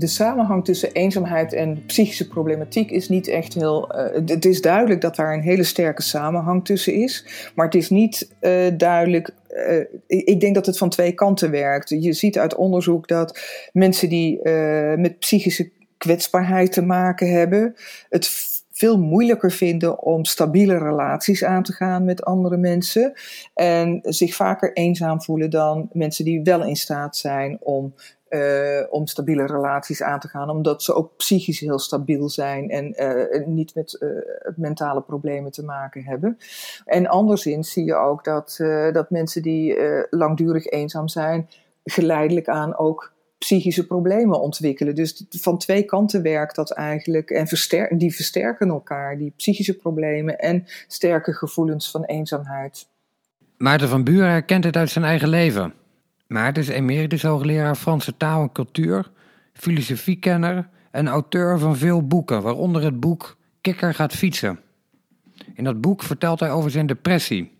De 0.00 0.06
samenhang 0.06 0.64
tussen 0.64 0.92
eenzaamheid 0.92 1.52
en 1.52 1.86
psychische 1.86 2.28
problematiek 2.28 2.90
is 2.90 3.08
niet 3.08 3.28
echt 3.28 3.54
heel. 3.54 3.94
Uh, 3.94 4.26
het 4.26 4.44
is 4.44 4.60
duidelijk 4.60 5.00
dat 5.00 5.16
daar 5.16 5.34
een 5.34 5.42
hele 5.42 5.62
sterke 5.62 6.02
samenhang 6.02 6.64
tussen 6.64 6.94
is. 6.94 7.26
Maar 7.54 7.64
het 7.64 7.74
is 7.74 7.90
niet 7.90 8.34
uh, 8.40 8.66
duidelijk. 8.76 9.30
Uh, 9.48 9.84
ik 10.06 10.40
denk 10.40 10.54
dat 10.54 10.66
het 10.66 10.78
van 10.78 10.88
twee 10.88 11.12
kanten 11.12 11.50
werkt. 11.50 11.88
Je 11.88 12.12
ziet 12.12 12.38
uit 12.38 12.54
onderzoek 12.54 13.08
dat 13.08 13.40
mensen 13.72 14.08
die 14.08 14.48
met 14.96 15.18
psychische 15.18 15.70
kwetsbaarheid 15.98 16.72
te 16.72 16.82
maken 16.82 17.32
hebben, 17.32 17.74
het 18.08 18.58
veel 18.72 18.98
moeilijker 18.98 19.52
vinden 19.52 20.02
om 20.02 20.24
stabiele 20.24 20.78
relaties 20.78 21.44
aan 21.44 21.62
te 21.62 21.72
gaan 21.72 22.04
met 22.04 22.24
andere 22.24 22.56
mensen. 22.56 23.12
En 23.54 24.00
zich 24.02 24.34
vaker 24.34 24.72
eenzaam 24.72 25.22
voelen 25.22 25.50
dan 25.50 25.88
mensen 25.92 26.24
die 26.24 26.42
wel 26.42 26.64
in 26.64 26.76
staat 26.76 27.16
zijn 27.16 27.58
om 27.60 27.94
uh, 28.30 28.86
om 28.90 29.06
stabiele 29.06 29.46
relaties 29.46 30.02
aan 30.02 30.20
te 30.20 30.28
gaan, 30.28 30.50
omdat 30.50 30.82
ze 30.82 30.94
ook 30.94 31.16
psychisch 31.16 31.60
heel 31.60 31.78
stabiel 31.78 32.28
zijn 32.28 32.70
en 32.70 32.94
uh, 32.96 33.46
niet 33.46 33.74
met 33.74 33.96
uh, 34.00 34.10
mentale 34.56 35.02
problemen 35.02 35.52
te 35.52 35.64
maken 35.64 36.04
hebben. 36.04 36.38
En 36.84 37.06
anderszins 37.06 37.72
zie 37.72 37.84
je 37.84 37.94
ook 37.94 38.24
dat, 38.24 38.56
dat 38.92 39.10
mensen 39.10 39.42
die 39.42 39.76
langdurig 40.10 40.66
eenzaam 40.66 41.08
zijn, 41.08 41.48
geleidelijk 41.84 42.48
aan 42.48 42.76
ook 42.76 43.12
psychische 43.38 43.86
problemen 43.86 44.40
ontwikkelen. 44.40 44.94
Dus 44.94 45.24
van 45.30 45.58
twee 45.58 45.82
kanten 45.82 46.22
werkt 46.22 46.54
dat 46.54 46.70
eigenlijk 46.70 47.30
en 47.30 47.98
die 47.98 48.14
versterken 48.14 48.68
elkaar, 48.68 49.18
die 49.18 49.32
psychische 49.36 49.76
problemen 49.76 50.38
en 50.38 50.64
sterke 50.86 51.32
gevoelens 51.32 51.90
van 51.90 52.04
eenzaamheid. 52.04 52.88
Maarten 53.56 53.88
van 53.88 54.04
Buren 54.04 54.30
herkent 54.30 54.64
het 54.64 54.76
uit 54.76 54.90
zijn 54.90 55.04
eigen 55.04 55.28
leven. 55.28 55.74
Maarten 56.30 56.62
is 56.62 56.68
emeritus 56.68 57.22
hoogleraar 57.22 57.76
Franse 57.76 58.16
taal 58.16 58.42
en 58.42 58.52
cultuur, 58.52 59.10
filosofiekenner 59.52 60.68
en 60.90 61.08
auteur 61.08 61.58
van 61.58 61.76
veel 61.76 62.06
boeken, 62.06 62.42
waaronder 62.42 62.82
het 62.82 63.00
boek 63.00 63.36
Kikker 63.60 63.94
gaat 63.94 64.12
fietsen. 64.12 64.58
In 65.54 65.64
dat 65.64 65.80
boek 65.80 66.02
vertelt 66.02 66.40
hij 66.40 66.50
over 66.50 66.70
zijn 66.70 66.86
depressie. 66.86 67.50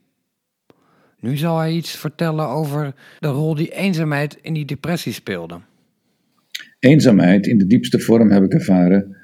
Nu 1.20 1.36
zal 1.36 1.58
hij 1.58 1.72
iets 1.72 1.96
vertellen 1.96 2.48
over 2.48 2.94
de 3.18 3.28
rol 3.28 3.54
die 3.54 3.74
eenzaamheid 3.74 4.38
in 4.42 4.52
die 4.52 4.64
depressie 4.64 5.12
speelde. 5.12 5.60
Eenzaamheid 6.78 7.46
in 7.46 7.58
de 7.58 7.66
diepste 7.66 8.00
vorm 8.00 8.30
heb 8.30 8.42
ik 8.42 8.52
ervaren 8.52 9.16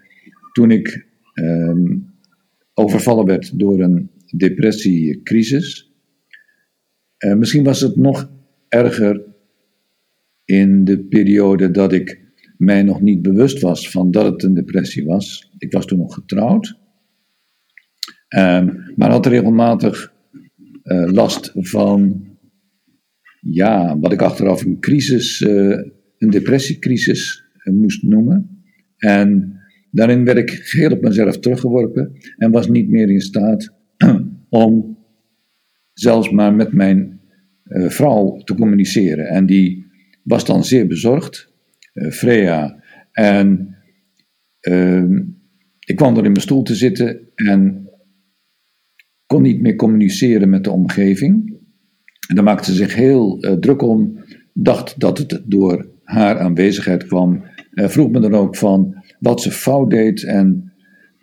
toen 0.52 0.70
ik 0.70 1.06
ehm, 1.32 1.98
overvallen 2.74 3.26
werd 3.26 3.58
door 3.58 3.80
een 3.80 4.10
depressiecrisis. 4.36 5.92
Uh, 7.18 7.34
misschien 7.34 7.64
was 7.64 7.80
het 7.80 7.96
nog 7.96 8.30
erger 8.68 9.34
in 10.46 10.84
de 10.84 10.98
periode 10.98 11.70
dat 11.70 11.92
ik 11.92 12.24
mij 12.56 12.82
nog 12.82 13.00
niet 13.00 13.22
bewust 13.22 13.60
was 13.60 13.90
van 13.90 14.10
dat 14.10 14.32
het 14.32 14.42
een 14.42 14.54
depressie 14.54 15.04
was. 15.04 15.52
Ik 15.58 15.72
was 15.72 15.86
toen 15.86 15.98
nog 15.98 16.14
getrouwd, 16.14 16.78
um, 18.36 18.92
maar 18.96 19.10
had 19.10 19.26
regelmatig 19.26 20.14
uh, 20.84 21.12
last 21.12 21.52
van, 21.54 22.24
ja, 23.40 23.98
wat 23.98 24.12
ik 24.12 24.22
achteraf 24.22 24.64
een 24.64 24.80
crisis, 24.80 25.40
uh, 25.40 25.78
een 26.18 26.30
depressiecrisis 26.30 27.44
uh, 27.64 27.74
moest 27.74 28.02
noemen. 28.02 28.62
En 28.96 29.58
daarin 29.90 30.24
werd 30.24 30.38
ik 30.38 30.50
geheel 30.50 30.90
op 30.90 31.00
mezelf 31.00 31.38
teruggeworpen 31.38 32.12
en 32.36 32.50
was 32.50 32.68
niet 32.68 32.88
meer 32.88 33.10
in 33.10 33.20
staat 33.20 33.72
om 34.48 34.98
zelfs 35.92 36.30
maar 36.30 36.54
met 36.54 36.72
mijn 36.72 37.20
vrouw 37.68 38.36
te 38.36 38.54
communiceren. 38.54 39.26
En 39.26 39.46
die 39.46 39.85
was 40.26 40.44
dan 40.44 40.64
zeer 40.64 40.86
bezorgd, 40.86 41.52
uh, 41.94 42.10
Freya. 42.10 42.82
En 43.12 43.76
uh, 44.60 45.20
ik 45.78 45.96
kwam 45.96 46.16
er 46.16 46.24
in 46.24 46.30
mijn 46.30 46.40
stoel 46.40 46.62
te 46.62 46.74
zitten 46.74 47.28
en 47.34 47.90
kon 49.26 49.42
niet 49.42 49.60
meer 49.60 49.76
communiceren 49.76 50.48
met 50.48 50.64
de 50.64 50.70
omgeving. 50.70 51.60
En 52.28 52.34
daar 52.34 52.44
maakte 52.44 52.70
ze 52.70 52.76
zich 52.76 52.94
heel 52.94 53.44
uh, 53.44 53.52
druk 53.52 53.82
om, 53.82 54.24
dacht 54.52 55.00
dat 55.00 55.18
het 55.18 55.42
door 55.44 55.88
haar 56.02 56.38
aanwezigheid 56.38 57.06
kwam. 57.06 57.44
Uh, 57.74 57.88
vroeg 57.88 58.10
me 58.10 58.20
dan 58.20 58.34
ook 58.34 58.56
van 58.56 59.04
wat 59.18 59.42
ze 59.42 59.50
fout 59.50 59.90
deed 59.90 60.24
en 60.24 60.72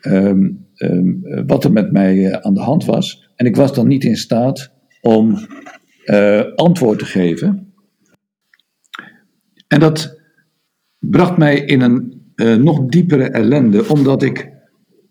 um, 0.01 0.67
um, 0.75 1.21
wat 1.45 1.63
er 1.63 1.71
met 1.71 1.91
mij 1.91 2.41
aan 2.41 2.53
de 2.53 2.59
hand 2.59 2.85
was. 2.85 3.31
En 3.35 3.45
ik 3.45 3.55
was 3.55 3.73
dan 3.73 3.87
niet 3.87 4.03
in 4.03 4.17
staat 4.17 4.71
om 5.01 5.37
antwoord 6.55 6.99
te 6.99 7.05
geven. 7.05 7.72
En 9.73 9.79
dat 9.79 10.19
bracht 10.99 11.37
mij 11.37 11.59
in 11.59 11.81
een 11.81 12.21
uh, 12.35 12.55
nog 12.55 12.85
diepere 12.85 13.23
ellende, 13.23 13.89
omdat 13.89 14.23
ik. 14.23 14.51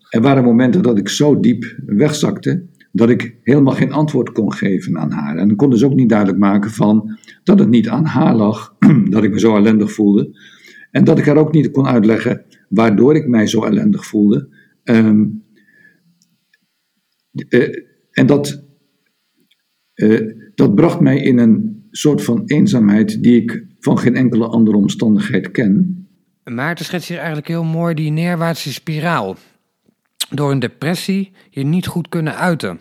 Er 0.09 0.21
waren 0.21 0.43
momenten 0.43 0.81
dat 0.81 0.97
ik 0.97 1.09
zo 1.09 1.39
diep 1.39 1.75
wegzakte 1.85 2.65
dat 2.91 3.09
ik 3.09 3.35
helemaal 3.43 3.73
geen 3.73 3.91
antwoord 3.91 4.31
kon 4.31 4.53
geven 4.53 4.97
aan 4.97 5.11
haar. 5.11 5.37
En 5.37 5.49
ik 5.49 5.57
kon 5.57 5.69
dus 5.69 5.83
ook 5.83 5.93
niet 5.93 6.09
duidelijk 6.09 6.39
maken 6.39 6.71
van 6.71 7.17
dat 7.43 7.59
het 7.59 7.69
niet 7.69 7.89
aan 7.89 8.05
haar 8.05 8.35
lag, 8.35 8.75
dat 9.09 9.23
ik 9.23 9.31
me 9.31 9.39
zo 9.39 9.55
ellendig 9.55 9.91
voelde. 9.91 10.39
En 10.91 11.03
dat 11.03 11.17
ik 11.17 11.25
haar 11.25 11.37
ook 11.37 11.53
niet 11.53 11.71
kon 11.71 11.87
uitleggen 11.87 12.43
waardoor 12.69 13.15
ik 13.15 13.27
mij 13.27 13.47
zo 13.47 13.63
ellendig 13.63 14.05
voelde. 14.05 14.49
Um, 14.83 15.43
uh, 17.49 17.77
en 18.11 18.25
dat, 18.25 18.63
uh, 19.95 20.31
dat 20.55 20.75
bracht 20.75 20.99
mij 20.99 21.17
in 21.17 21.37
een 21.37 21.72
soort 21.95 22.23
van 22.23 22.43
eenzaamheid 22.45 23.23
die 23.23 23.41
ik 23.41 23.65
van 23.79 23.99
geen 23.99 24.15
enkele 24.15 24.47
andere 24.47 24.77
omstandigheid 24.77 25.51
ken. 25.51 26.07
Maarten 26.43 26.85
schetst 26.85 27.07
hier 27.07 27.17
eigenlijk 27.17 27.47
heel 27.47 27.63
mooi 27.63 27.93
die 27.93 28.11
neerwaartse 28.11 28.73
spiraal. 28.73 29.37
Door 30.29 30.51
een 30.51 30.59
depressie 30.59 31.31
je 31.49 31.63
niet 31.63 31.87
goed 31.87 32.09
kunnen 32.09 32.35
uiten. 32.35 32.79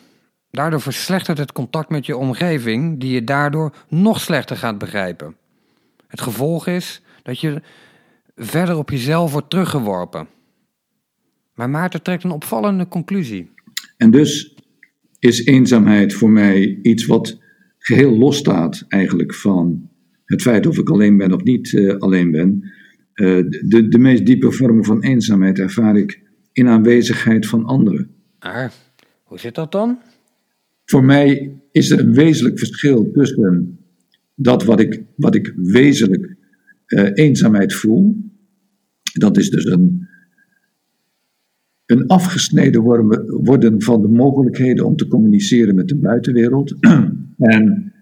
Daardoor 0.51 0.81
verslechtert 0.81 1.39
het 1.39 1.53
contact 1.53 1.89
met 1.89 2.07
je 2.07 2.17
omgeving, 2.17 3.01
die 3.01 3.13
je 3.13 3.25
daardoor 3.25 3.75
nog 3.89 4.21
slechter 4.21 4.57
gaat 4.57 4.79
begrijpen. 4.79 5.37
Het 6.07 6.21
gevolg 6.21 6.67
is 6.67 7.03
dat 7.23 7.41
je 7.41 7.63
verder 8.37 8.77
op 8.77 8.91
jezelf 8.91 9.33
wordt 9.33 9.51
teruggeworpen. 9.51 10.29
Maar 11.55 11.71
Maarten 11.71 12.03
trekt 12.03 12.25
een 12.25 12.31
opvallende 12.31 12.89
conclusie. 12.89 13.51
En 13.97 14.11
dus 14.11 14.55
is 15.19 15.45
eenzaamheid 15.45 16.15
voor 16.15 16.31
mij 16.31 16.79
iets 16.83 17.07
wat 17.07 17.42
geheel 17.83 18.19
losstaat 18.19 18.85
eigenlijk 18.89 19.35
van 19.35 19.91
het 20.25 20.43
feit 20.43 20.67
of 20.67 20.79
ik 20.79 20.91
alleen 20.91 21.17
ben 21.17 21.33
of 21.33 21.43
niet 21.43 21.73
uh, 21.73 21.97
alleen 21.97 22.31
ben. 22.31 22.73
Uh, 23.15 23.49
de, 23.69 23.89
de 23.89 23.99
meest 23.99 24.27
diepe 24.27 24.53
vormen 24.53 24.85
van 24.85 25.03
eenzaamheid 25.03 25.59
ervaar 25.59 25.97
ik 25.97 26.23
in 26.53 26.69
aanwezigheid 26.69 27.47
van 27.47 27.65
anderen. 27.65 28.11
Ah, 28.39 28.69
hoe 29.23 29.39
zit 29.39 29.55
dat 29.55 29.73
dan? 29.73 29.99
Voor 30.85 31.05
mij 31.05 31.57
is 31.71 31.91
er 31.91 32.01
een 32.01 32.15
wezenlijk 32.15 32.59
verschil 32.59 33.11
tussen 33.11 33.79
dat 34.35 34.65
wat 34.65 34.81
ik, 34.81 35.03
wat 35.17 35.35
ik 35.35 35.53
wezenlijk 35.57 36.37
uh, 36.87 37.11
eenzaamheid 37.13 37.75
voel. 37.75 38.17
Dat 39.13 39.37
is 39.37 39.51
dus 39.51 39.65
een, 39.65 40.09
een 41.87 42.07
afgesneden 42.07 42.83
worden, 42.83 43.31
worden 43.45 43.83
van 43.83 44.03
de 44.03 44.09
mogelijkheden 44.09 44.87
om 44.87 44.97
te 44.97 45.09
communiceren 45.09 45.75
met 45.75 45.89
de 45.89 45.97
buitenwereld. 45.97 46.75
en 47.43 47.93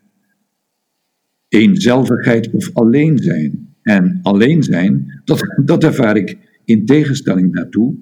eenzelvigheid 1.48 2.50
of 2.50 2.70
alleen 2.72 3.18
zijn. 3.18 3.74
En 3.82 4.18
alleen 4.22 4.62
zijn, 4.62 5.20
dat, 5.24 5.40
dat 5.64 5.84
ervaar 5.84 6.16
ik 6.16 6.38
in 6.64 6.86
tegenstelling 6.86 7.54
daartoe 7.54 7.94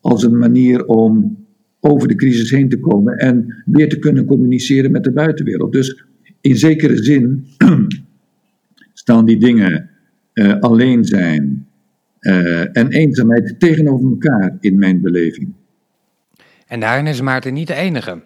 als 0.00 0.22
een 0.22 0.38
manier 0.38 0.84
om 0.84 1.36
over 1.80 2.08
de 2.08 2.14
crisis 2.14 2.50
heen 2.50 2.68
te 2.68 2.80
komen 2.80 3.16
en 3.16 3.62
weer 3.66 3.88
te 3.88 3.98
kunnen 3.98 4.24
communiceren 4.24 4.90
met 4.90 5.04
de 5.04 5.12
buitenwereld. 5.12 5.72
Dus 5.72 6.04
in 6.40 6.56
zekere 6.56 7.02
zin 7.02 7.46
staan 8.92 9.26
die 9.26 9.38
dingen 9.38 9.90
uh, 10.34 10.58
alleen 10.60 11.04
zijn 11.04 11.66
uh, 12.20 12.76
en 12.76 12.88
eenzaamheid 12.88 13.54
tegenover 13.58 14.10
elkaar 14.10 14.56
in 14.60 14.78
mijn 14.78 15.00
beleving. 15.00 15.52
En 16.66 16.80
daarin 16.80 17.06
is 17.06 17.20
Maarten 17.20 17.54
niet 17.54 17.66
de 17.66 17.74
enige. 17.74 18.22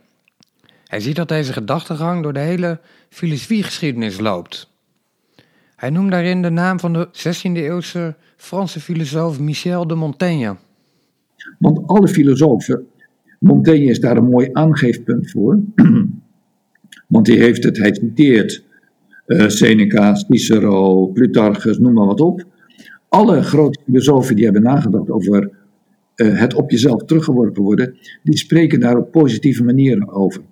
Hij 0.91 1.01
ziet 1.01 1.17
dat 1.17 1.29
deze 1.29 1.53
gedachtegang 1.53 2.23
door 2.23 2.33
de 2.33 2.39
hele 2.39 2.81
filosofiegeschiedenis 3.09 4.21
loopt. 4.21 4.71
Hij 5.77 5.91
noemt 5.91 6.11
daarin 6.11 6.43
de 6.43 6.51
naam 6.51 6.81
van 6.81 6.93
de 6.93 7.09
16e-eeuwse 7.13 8.15
Franse 8.37 8.81
filosoof 8.81 9.41
Michel 9.41 9.87
de 9.87 9.95
Montaigne. 9.95 10.57
Want 11.59 11.87
alle 11.87 12.09
filosofen, 12.09 12.87
Montaigne 13.39 13.91
is 13.91 14.01
daar 14.01 14.17
een 14.17 14.29
mooi 14.29 14.49
aangeefpunt 14.53 15.31
voor, 15.31 15.59
want 17.15 17.27
hij 17.27 17.37
heeft 17.37 17.65
het, 17.65 17.79
hij 17.79 17.95
citeert 17.95 18.65
uh, 19.27 19.49
Seneca, 19.49 20.15
Cicero, 20.15 21.07
Plutarchus, 21.07 21.79
noem 21.79 21.93
maar 21.93 22.07
wat 22.07 22.21
op. 22.21 22.45
Alle 23.09 23.43
grote 23.43 23.81
filosofen 23.85 24.35
die 24.37 24.45
hebben 24.45 24.63
nagedacht 24.63 25.11
over 25.11 25.51
uh, 26.17 26.39
het 26.39 26.55
op 26.55 26.71
jezelf 26.71 27.05
teruggeworpen 27.05 27.63
worden, 27.63 27.97
die 28.23 28.37
spreken 28.37 28.81
daar 28.81 28.97
op 28.97 29.11
positieve 29.11 29.65
manieren 29.65 30.09
over. 30.09 30.43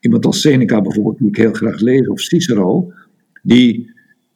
Iemand 0.00 0.26
als 0.26 0.40
Seneca 0.40 0.80
bijvoorbeeld, 0.80 1.18
die 1.18 1.28
ik 1.28 1.36
heel 1.36 1.52
graag 1.52 1.80
lees, 1.80 2.08
of 2.08 2.20
Cicero, 2.20 2.92
die 3.42 3.92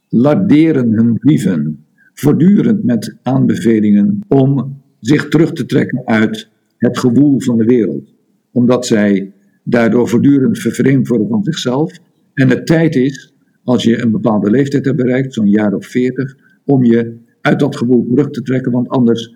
larderen 0.09 0.93
hun 0.93 1.19
brieven 1.19 1.85
voortdurend 2.15 2.85
met 2.85 3.17
aanbevelingen 3.23 4.21
om 4.29 4.83
zich 5.01 5.29
terug 5.29 5.53
te 5.53 5.67
trekken 5.67 6.03
uit 6.05 6.49
het 6.79 6.99
gewoel 6.99 7.41
van 7.41 7.59
de 7.59 7.65
wereld. 7.65 8.15
Omdat 8.53 8.87
zij 8.87 9.33
daardoor 9.63 10.09
voortdurend 10.09 10.59
vervreemd 10.59 11.09
worden 11.09 11.29
van 11.29 11.45
zichzelf. 11.45 11.99
En 12.35 12.49
het 12.49 12.67
tijd 12.67 12.97
is, 12.97 13.33
als 13.65 13.83
je 13.83 14.03
een 14.03 14.11
bepaalde 14.11 14.51
leeftijd 14.51 14.85
hebt 14.85 14.97
bereikt, 14.97 15.35
zo'n 15.35 15.51
jaar 15.51 15.75
of 15.75 15.87
veertig, 15.87 16.37
om 16.65 16.85
je 16.85 17.17
uit 17.41 17.59
dat 17.59 17.77
gewoel 17.77 18.07
terug 18.09 18.31
te 18.31 18.43
trekken, 18.43 18.73
want 18.73 18.89
anders 18.89 19.35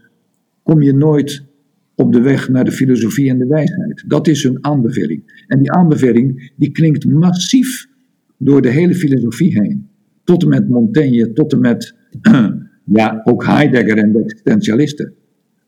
kom 0.63 0.83
je 0.83 0.93
nooit 0.93 1.45
op 1.99 2.13
de 2.13 2.21
weg 2.21 2.49
naar 2.49 2.65
de 2.65 2.73
filosofie 2.73 3.31
en 3.31 3.39
de 3.39 3.47
wijsheid. 3.47 4.05
Dat 4.07 4.27
is 4.27 4.43
hun 4.43 4.59
aanbeveling. 4.61 5.45
En 5.47 5.59
die 5.59 5.73
aanbeveling 5.73 6.53
die 6.57 6.71
klinkt 6.71 7.05
massief 7.05 7.87
door 8.37 8.63
de 8.63 8.69
hele 8.69 8.95
filosofie 8.95 9.61
heen. 9.61 9.89
Tot 10.25 10.43
en 10.43 10.49
met 10.49 10.69
Montaigne, 10.69 11.33
tot 11.33 11.53
en 11.53 11.61
met 11.61 11.95
ja, 12.99 13.21
ook 13.25 13.45
Heidegger 13.45 13.99
en 13.99 14.13
de 14.13 14.23
existentialisten. 14.23 15.15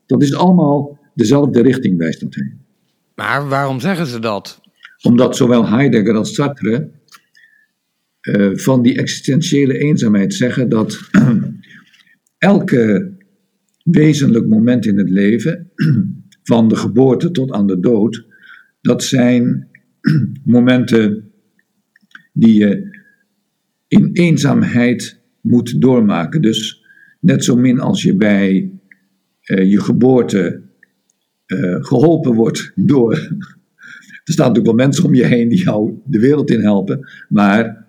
Dat 0.06 0.22
is 0.22 0.34
allemaal 0.34 0.98
dezelfde 1.14 1.62
richting 1.62 1.98
wijst 1.98 2.20
dat 2.20 2.34
heen. 2.34 2.60
Maar 3.14 3.48
waarom 3.48 3.80
zeggen 3.80 4.06
ze 4.06 4.18
dat? 4.18 4.60
Omdat 5.02 5.36
zowel 5.36 5.68
Heidegger 5.68 6.14
als 6.14 6.34
Sartre 6.34 6.90
uh, 8.22 8.56
van 8.56 8.82
die 8.82 8.98
existentiële 8.98 9.78
eenzaamheid 9.78 10.34
zeggen 10.34 10.68
dat 10.68 11.00
elke 12.38 13.12
wezenlijk 13.82 14.46
moment 14.46 14.86
in 14.86 14.98
het 14.98 15.10
leven, 15.10 15.70
van 16.50 16.68
de 16.68 16.76
geboorte 16.76 17.30
tot 17.30 17.52
aan 17.52 17.66
de 17.66 17.80
dood, 17.80 18.26
dat 18.80 19.02
zijn 19.02 19.68
momenten 20.44 21.30
die 22.32 22.54
je 22.54 22.98
in 23.88 24.10
eenzaamheid 24.12 25.20
moet 25.40 25.80
doormaken. 25.80 26.42
Dus 26.42 26.84
net 27.20 27.44
zo 27.44 27.56
min 27.56 27.80
als 27.80 28.02
je 28.02 28.16
bij 28.16 28.70
uh, 29.46 29.70
je 29.70 29.80
geboorte 29.80 30.62
uh, 31.46 31.84
geholpen 31.84 32.34
wordt 32.34 32.72
door. 32.74 33.12
er 34.24 34.32
staan 34.32 34.46
natuurlijk 34.46 34.76
wel 34.76 34.86
mensen 34.86 35.04
om 35.04 35.14
je 35.14 35.26
heen 35.26 35.48
die 35.48 35.62
jou 35.62 36.00
de 36.04 36.20
wereld 36.20 36.50
in 36.50 36.60
helpen, 36.60 37.08
maar 37.28 37.86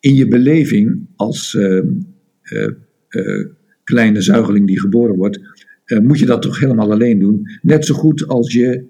in 0.00 0.14
je 0.14 0.28
beleving 0.28 1.06
als 1.16 1.54
uh, 1.54 1.82
kleine 3.84 4.20
zuigeling 4.20 4.66
die 4.66 4.80
geboren 4.80 5.16
wordt, 5.16 5.40
moet 5.98 6.18
je 6.18 6.26
dat 6.26 6.42
toch 6.42 6.60
helemaal 6.60 6.92
alleen 6.92 7.18
doen. 7.18 7.48
Net 7.62 7.86
zo 7.86 7.94
goed 7.94 8.28
als 8.28 8.52
je, 8.52 8.84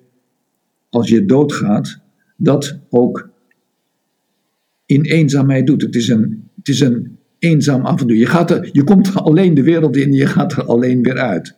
als 0.88 1.08
je 1.08 1.24
doodgaat, 1.24 2.00
dat 2.36 2.78
ook 2.88 3.30
in 4.86 5.02
eenzaamheid 5.02 5.66
doet. 5.66 5.82
Het 5.82 5.94
is 5.94 6.08
een, 6.08 6.50
het 6.56 6.68
is 6.68 6.80
een 6.80 7.18
eenzaam 7.38 7.86
avontuur. 7.86 8.16
Je, 8.16 8.26
gaat 8.26 8.50
er, 8.50 8.68
je 8.72 8.84
komt 8.84 9.14
alleen 9.14 9.54
de 9.54 9.62
wereld 9.62 9.96
in, 9.96 10.12
je 10.12 10.26
gaat 10.26 10.52
er 10.52 10.64
alleen 10.64 11.02
weer 11.02 11.18
uit. 11.18 11.56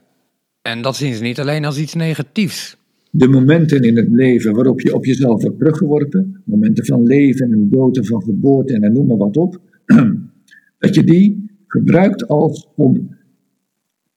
En 0.63 0.83
dat 0.83 0.97
zien 0.97 1.15
ze 1.15 1.23
niet 1.23 1.41
alleen 1.41 1.65
als 1.65 1.79
iets 1.79 1.95
negatiefs. 1.95 2.77
De 3.11 3.29
momenten 3.29 3.83
in 3.83 3.97
het 3.97 4.09
leven 4.11 4.55
waarop 4.55 4.81
je 4.81 4.95
op 4.95 5.05
jezelf 5.05 5.43
wordt 5.43 5.59
teruggeworpen, 5.59 6.43
momenten 6.45 6.87
van 6.87 7.07
leven 7.07 7.53
en 7.53 7.69
dood 7.71 7.97
en 7.97 8.05
van 8.05 8.23
geboorte 8.23 8.75
en 8.81 8.93
noem 8.93 9.07
maar 9.07 9.17
wat 9.17 9.37
op, 9.37 9.61
dat 10.79 10.95
je 10.95 11.05
die 11.05 11.51
gebruikt 11.67 12.29
als 12.29 12.69
om 12.77 13.17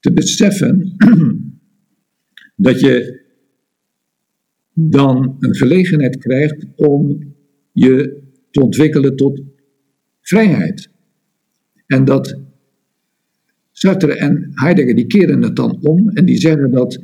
te 0.06 0.14
beseffen 0.14 0.96
dat 2.68 2.80
je 2.80 3.24
dan 4.74 5.36
een 5.40 5.56
gelegenheid 5.56 6.18
krijgt 6.18 6.66
om 6.76 7.34
je 7.72 8.22
te 8.52 8.62
ontwikkelen 8.62 9.16
tot 9.16 9.42
vrijheid. 10.22 10.90
En 11.86 12.06
dat 12.06 12.40
Sartre 13.72 14.14
en 14.14 14.50
Heidegger 14.54 14.96
die 14.96 15.08
keren 15.08 15.42
het 15.42 15.56
dan 15.56 15.78
om 15.82 16.10
en 16.10 16.26
die 16.26 16.38
zeggen 16.38 16.72
dat 16.72 17.00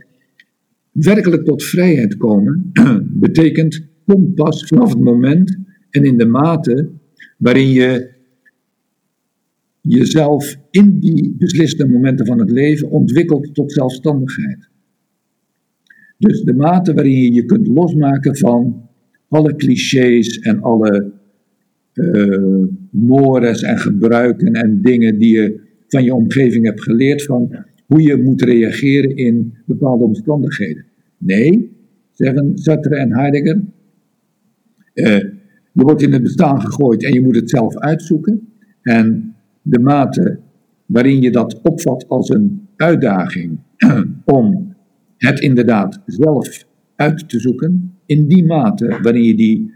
werkelijk 0.92 1.46
tot 1.46 1.64
vrijheid 1.64 2.18
komen 2.18 2.72
betekent 3.28 3.88
kom 4.06 4.34
pas 4.34 4.68
vanaf 4.68 4.90
het 4.90 5.04
moment 5.04 5.58
en 5.90 6.06
in 6.06 6.18
de 6.18 6.26
mate 6.26 6.90
waarin 7.38 7.70
je 7.70 8.10
jezelf 9.82 10.58
in 10.70 11.00
die 11.00 11.36
beslissende 11.38 11.94
momenten 11.94 12.26
van 12.26 12.40
het 12.40 12.52
leven 12.52 12.90
ontwikkelt 12.90 13.54
tot 13.54 13.72
zelfstandigheid. 13.72 14.70
Dus 16.18 16.42
de 16.42 16.54
mate 16.54 16.94
waarin 16.94 17.22
je 17.22 17.34
je 17.34 17.46
kunt 17.46 17.68
losmaken 17.68 18.38
van 18.38 18.90
alle 19.28 19.56
clichés 19.56 20.40
en 20.40 20.62
alle 20.62 21.12
uh, 21.94 22.66
mores 22.90 23.62
en 23.62 23.78
gebruiken 23.78 24.54
en 24.54 24.82
dingen 24.82 25.18
die 25.18 25.34
je 25.34 25.60
van 25.88 26.04
je 26.04 26.14
omgeving 26.14 26.66
hebt 26.66 26.84
geleerd 26.84 27.24
van 27.24 27.56
hoe 27.86 28.02
je 28.02 28.18
moet 28.18 28.42
reageren 28.42 29.16
in 29.16 29.54
bepaalde 29.66 30.04
omstandigheden. 30.04 30.86
Nee, 31.18 31.72
zeggen 32.12 32.52
Sartre 32.58 32.96
en 32.96 33.14
Heidegger, 33.14 33.62
uh, 34.94 35.18
je 35.74 35.84
wordt 35.84 36.02
in 36.02 36.14
het 36.14 36.24
bestaan 36.24 36.62
gegooid 36.62 37.04
en 37.04 37.14
je 37.14 37.22
moet 37.22 37.36
het 37.36 37.50
zelf 37.50 37.78
uitzoeken. 37.78 38.50
En 38.82 39.31
de 39.62 39.80
mate 39.80 40.40
waarin 40.86 41.22
je 41.22 41.32
dat 41.32 41.62
opvat 41.62 42.06
als 42.08 42.30
een 42.30 42.68
uitdaging 42.76 43.60
om 44.26 44.76
het 45.18 45.40
inderdaad 45.40 46.00
zelf 46.06 46.66
uit 46.96 47.30
te 47.30 47.40
zoeken, 47.40 47.98
in 48.06 48.28
die 48.28 48.46
mate 48.46 49.00
waarin 49.02 49.24
je 49.24 49.36
die 49.36 49.74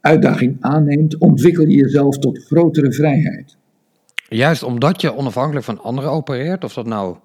uitdaging 0.00 0.56
aanneemt, 0.60 1.18
ontwikkel 1.18 1.66
je 1.66 1.76
jezelf 1.76 2.18
tot 2.18 2.38
grotere 2.38 2.92
vrijheid. 2.92 3.56
Juist 4.28 4.62
omdat 4.62 5.00
je 5.00 5.16
onafhankelijk 5.16 5.64
van 5.64 5.82
anderen 5.82 6.10
opereert, 6.10 6.64
of 6.64 6.74
dat 6.74 6.86
nou 6.86 7.16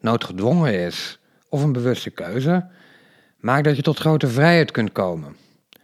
noodgedwongen 0.00 0.74
is 0.86 1.20
of 1.48 1.62
een 1.62 1.72
bewuste 1.72 2.10
keuze, 2.10 2.66
maakt 3.40 3.64
dat 3.64 3.76
je 3.76 3.82
tot 3.82 3.98
grote 3.98 4.28
vrijheid 4.28 4.70
kunt 4.70 4.92
komen. 4.92 5.36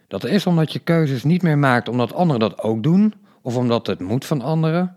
Dat 0.08 0.24
is 0.24 0.46
omdat 0.46 0.72
je 0.72 0.78
keuzes 0.78 1.24
niet 1.24 1.42
meer 1.42 1.58
maakt 1.58 1.88
omdat 1.88 2.12
anderen 2.12 2.40
dat 2.40 2.62
ook 2.62 2.82
doen, 2.82 3.14
of 3.42 3.56
omdat 3.56 3.86
het 3.86 4.00
moet 4.00 4.24
van 4.24 4.40
anderen, 4.40 4.96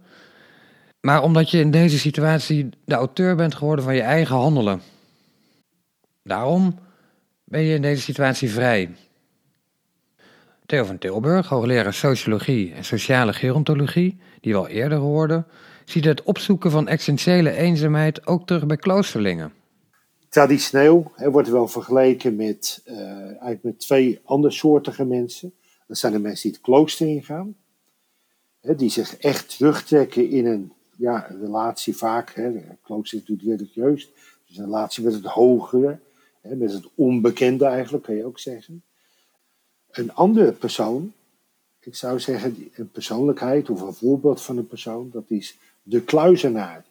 maar 1.07 1.23
omdat 1.23 1.51
je 1.51 1.59
in 1.59 1.71
deze 1.71 1.99
situatie 1.99 2.69
de 2.85 2.95
auteur 2.95 3.35
bent 3.35 3.55
geworden 3.55 3.85
van 3.85 3.95
je 3.95 4.01
eigen 4.01 4.35
handelen. 4.35 4.81
Daarom 6.23 6.79
ben 7.43 7.61
je 7.61 7.75
in 7.75 7.81
deze 7.81 8.01
situatie 8.01 8.51
vrij. 8.51 8.95
Theo 10.65 10.83
van 10.83 10.97
Tilburg, 10.97 11.47
hoogleraar 11.47 11.93
sociologie 11.93 12.73
en 12.73 12.85
sociale 12.85 13.33
gerontologie, 13.33 14.19
die 14.41 14.53
we 14.53 14.59
al 14.59 14.67
eerder 14.67 14.97
hoorden, 14.97 15.45
ziet 15.85 16.05
het 16.05 16.23
opzoeken 16.23 16.71
van 16.71 16.87
essentiële 16.87 17.51
eenzaamheid 17.51 18.27
ook 18.27 18.47
terug 18.47 18.65
bij 18.65 18.77
kloosterlingen. 18.77 19.53
Traditioneel 20.29 21.11
wordt 21.17 21.49
wel 21.49 21.67
vergeleken 21.67 22.35
met, 22.35 22.83
uh, 22.85 22.97
eigenlijk 23.21 23.63
met 23.63 23.79
twee 23.79 24.19
andersoortige 24.23 25.05
mensen. 25.05 25.53
Dat 25.87 25.97
zijn 25.97 26.13
de 26.13 26.19
mensen 26.19 26.41
die 26.41 26.51
het 26.51 26.61
klooster 26.61 27.07
ingaan, 27.07 27.55
hè, 28.61 28.75
die 28.75 28.89
zich 28.89 29.17
echt 29.17 29.57
terugtrekken 29.57 30.29
in 30.29 30.45
een 30.45 30.71
ja, 30.97 31.27
relatie 31.39 31.95
vaak. 31.95 32.33
Hè, 32.33 32.51
de 32.51 32.63
klooster 32.81 33.21
doet 33.25 33.41
religieus, 33.41 34.11
dus 34.47 34.57
een 34.57 34.63
relatie 34.63 35.03
met 35.03 35.13
het 35.13 35.25
hogere, 35.25 35.99
hè, 36.41 36.55
met 36.55 36.71
het 36.71 36.89
onbekende 36.95 37.65
eigenlijk, 37.65 38.03
kan 38.03 38.15
je 38.15 38.25
ook 38.25 38.39
zeggen. 38.39 38.83
Een 39.91 40.13
andere 40.13 40.51
persoon, 40.51 41.13
ik 41.79 41.95
zou 41.95 42.19
zeggen 42.19 42.69
een 42.75 42.91
persoonlijkheid 42.91 43.69
of 43.69 43.81
een 43.81 43.93
voorbeeld 43.93 44.41
van 44.41 44.57
een 44.57 44.67
persoon, 44.67 45.09
dat 45.11 45.25
is 45.27 45.57
de 45.83 46.01
kluizenaar. 46.01 46.85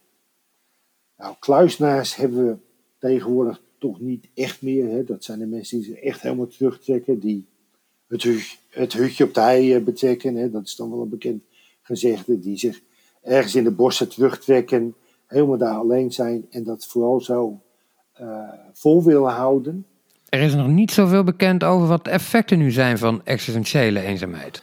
Nou, 1.16 1.34
kluizenaars 1.38 2.16
hebben 2.16 2.46
we 2.46 2.56
tegenwoordig 2.98 3.60
toch 3.78 4.00
niet 4.00 4.26
echt 4.34 4.62
meer. 4.62 4.88
Hè? 4.88 5.04
Dat 5.04 5.24
zijn 5.24 5.38
de 5.38 5.46
mensen 5.46 5.78
die 5.78 5.86
zich 5.86 5.98
echt 5.98 6.20
helemaal 6.20 6.46
terugtrekken, 6.46 7.18
die 7.18 7.46
het, 8.06 8.58
het 8.68 8.92
hutje 8.92 9.24
op 9.24 9.34
de 9.34 9.40
hei 9.40 9.74
eh, 9.74 9.82
betrekken. 9.82 10.34
Hè? 10.34 10.50
Dat 10.50 10.64
is 10.64 10.76
dan 10.76 10.90
wel 10.90 11.00
een 11.00 11.08
bekend 11.08 11.42
gezegde, 11.82 12.40
die 12.40 12.58
zich 12.58 12.80
ergens 13.26 13.54
in 13.54 13.64
de 13.64 13.70
bossen 13.70 14.08
terugtrekken, 14.08 14.94
helemaal 15.26 15.58
daar 15.58 15.76
alleen 15.76 16.12
zijn 16.12 16.46
en 16.50 16.64
dat 16.64 16.86
vooral 16.86 17.20
zo 17.20 17.60
uh, 18.20 18.48
vol 18.72 19.04
willen 19.04 19.32
houden. 19.32 19.86
Er 20.28 20.40
is 20.40 20.54
nog 20.54 20.68
niet 20.68 20.90
zoveel 20.90 21.24
bekend 21.24 21.64
over 21.64 21.88
wat 21.88 22.04
de 22.04 22.10
effecten 22.10 22.58
nu 22.58 22.70
zijn 22.70 22.98
van 22.98 23.20
existentiële 23.24 24.00
eenzaamheid. 24.00 24.62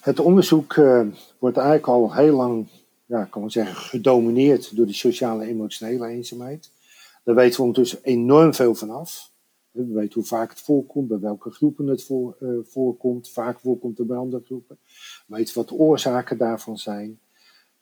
Het 0.00 0.20
onderzoek 0.20 0.76
uh, 0.76 1.00
wordt 1.38 1.56
eigenlijk 1.56 1.88
al 1.88 2.14
heel 2.14 2.36
lang, 2.36 2.66
ja, 3.06 3.24
kan 3.24 3.50
zeggen, 3.50 3.76
gedomineerd 3.76 4.76
door 4.76 4.86
de 4.86 4.92
sociale 4.92 5.44
emotionele 5.44 6.06
eenzaamheid. 6.06 6.70
Daar 7.24 7.34
weten 7.34 7.56
we 7.56 7.62
ondertussen 7.62 7.98
enorm 8.02 8.54
veel 8.54 8.74
van 8.74 8.90
af. 8.90 9.30
We 9.70 9.92
weten 9.92 10.14
hoe 10.14 10.24
vaak 10.24 10.50
het 10.50 10.60
voorkomt, 10.60 11.08
bij 11.08 11.20
welke 11.20 11.50
groepen 11.50 11.86
het 11.86 12.04
voor, 12.04 12.36
uh, 12.40 12.58
voorkomt. 12.64 13.30
Vaak 13.30 13.60
voorkomt 13.60 13.98
het 13.98 14.06
bij 14.06 14.16
andere 14.16 14.42
groepen. 14.44 14.78
We 15.26 15.36
weten 15.36 15.54
wat 15.54 15.68
de 15.68 15.74
oorzaken 15.74 16.38
daarvan 16.38 16.78
zijn. 16.78 17.20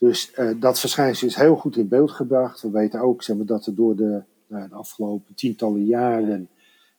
Dus 0.00 0.32
uh, 0.38 0.60
dat 0.60 0.80
verschijnsel 0.80 1.26
is 1.26 1.34
heel 1.34 1.56
goed 1.56 1.76
in 1.76 1.88
beeld 1.88 2.10
gebracht. 2.10 2.62
We 2.62 2.70
weten 2.70 3.00
ook 3.00 3.22
zeg 3.22 3.36
maar, 3.36 3.46
dat 3.46 3.66
er 3.66 3.74
door 3.74 3.96
de, 3.96 4.22
nou, 4.46 4.68
de 4.68 4.74
afgelopen 4.74 5.34
tientallen 5.34 5.84
jaren 5.84 6.48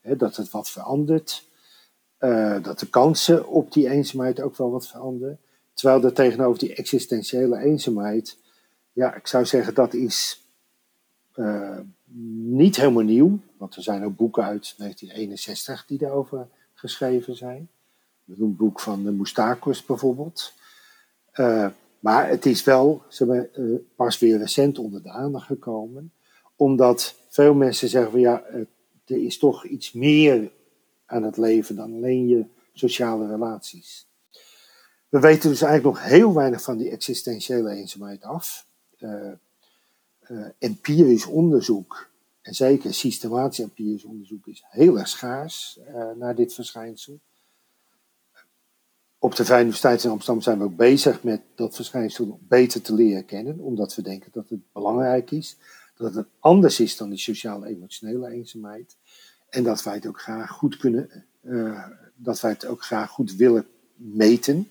hè, 0.01 0.15
dat 0.15 0.35
het 0.35 0.51
wat 0.51 0.69
verandert. 0.69 1.47
Uh, 2.19 2.63
dat 2.63 2.79
de 2.79 2.89
kansen 2.89 3.47
op 3.47 3.73
die 3.73 3.89
eenzaamheid 3.89 4.41
ook 4.41 4.57
wel 4.57 4.71
wat 4.71 4.87
veranderen. 4.87 5.39
Terwijl 5.73 6.03
er 6.03 6.13
tegenover 6.13 6.59
die 6.59 6.75
existentiële 6.75 7.57
eenzaamheid, 7.57 8.37
ja, 8.93 9.15
ik 9.15 9.27
zou 9.27 9.45
zeggen 9.45 9.73
dat 9.73 9.93
is 9.93 10.45
uh, 11.35 11.79
niet 12.45 12.75
helemaal 12.75 13.03
nieuw. 13.03 13.39
Want 13.57 13.75
er 13.75 13.83
zijn 13.83 14.03
ook 14.03 14.15
boeken 14.15 14.43
uit 14.43 14.73
1961 14.77 15.85
die 15.85 15.97
daarover 15.97 16.47
geschreven 16.73 17.35
zijn. 17.35 17.69
Een 18.39 18.55
boek 18.55 18.79
van 18.79 19.03
de 19.03 19.11
Moustakos 19.11 19.85
bijvoorbeeld. 19.85 20.53
Maar 22.01 22.29
het 22.29 22.45
is 22.45 22.63
wel 22.63 23.03
uh, 23.19 23.79
pas 23.95 24.19
weer 24.19 24.37
recent 24.37 24.79
onder 24.79 25.03
de 25.03 25.09
aandacht 25.09 25.45
gekomen. 25.45 26.11
Omdat 26.55 27.15
veel 27.29 27.53
mensen 27.53 27.89
zeggen 27.89 28.11
van 28.11 28.19
ja, 28.19 28.43
er 29.05 29.23
is 29.23 29.37
toch 29.37 29.65
iets 29.65 29.91
meer 29.91 30.51
aan 31.05 31.23
het 31.23 31.37
leven 31.37 31.75
dan 31.75 31.93
alleen 31.93 32.27
je 32.27 32.45
sociale 32.73 33.27
relaties. 33.27 34.07
We 35.09 35.19
weten 35.19 35.49
dus 35.49 35.61
eigenlijk 35.61 35.95
nog 35.95 36.09
heel 36.09 36.33
weinig 36.33 36.61
van 36.61 36.77
die 36.77 36.89
existentiële 36.89 37.71
eenzaamheid 37.71 38.23
af. 38.23 38.65
Uh, 38.99 39.31
uh, 40.27 40.45
empirisch 40.57 41.25
onderzoek, 41.25 42.09
en 42.41 42.53
zeker 42.53 42.93
systematisch 42.93 43.59
empirisch 43.59 44.03
onderzoek, 44.03 44.47
is 44.47 44.63
heel 44.69 44.99
erg 44.99 45.07
schaars 45.07 45.79
naar 46.15 46.35
dit 46.35 46.53
verschijnsel. 46.53 47.19
Op 49.23 49.35
de 49.35 49.45
Vrije 49.45 49.59
Universiteit 49.59 50.03
in 50.03 50.09
Amsterdam 50.09 50.41
zijn 50.41 50.57
we 50.57 50.63
ook 50.63 50.75
bezig 50.75 51.23
met 51.23 51.41
dat 51.55 51.75
verschijnsel 51.75 52.39
beter 52.47 52.81
te 52.81 52.93
leren 52.93 53.25
kennen, 53.25 53.59
omdat 53.59 53.95
we 53.95 54.01
denken 54.01 54.29
dat 54.31 54.49
het 54.49 54.59
belangrijk 54.71 55.31
is, 55.31 55.57
dat 55.95 56.15
het 56.15 56.27
anders 56.39 56.79
is 56.79 56.97
dan 56.97 57.09
die 57.09 57.19
sociaal-emotionele 57.19 58.29
eenzaamheid. 58.29 58.95
En 59.49 59.63
dat 59.63 59.83
wij 59.83 59.93
het 59.93 60.07
ook 60.07 60.21
graag 60.21 60.49
goed 60.49 60.77
kunnen, 60.77 61.25
uh, 61.41 61.87
dat 62.15 62.41
wij 62.41 62.51
het 62.51 62.65
ook 62.65 62.83
graag 62.83 63.09
goed 63.09 63.35
willen 63.35 63.67
meten. 63.95 64.69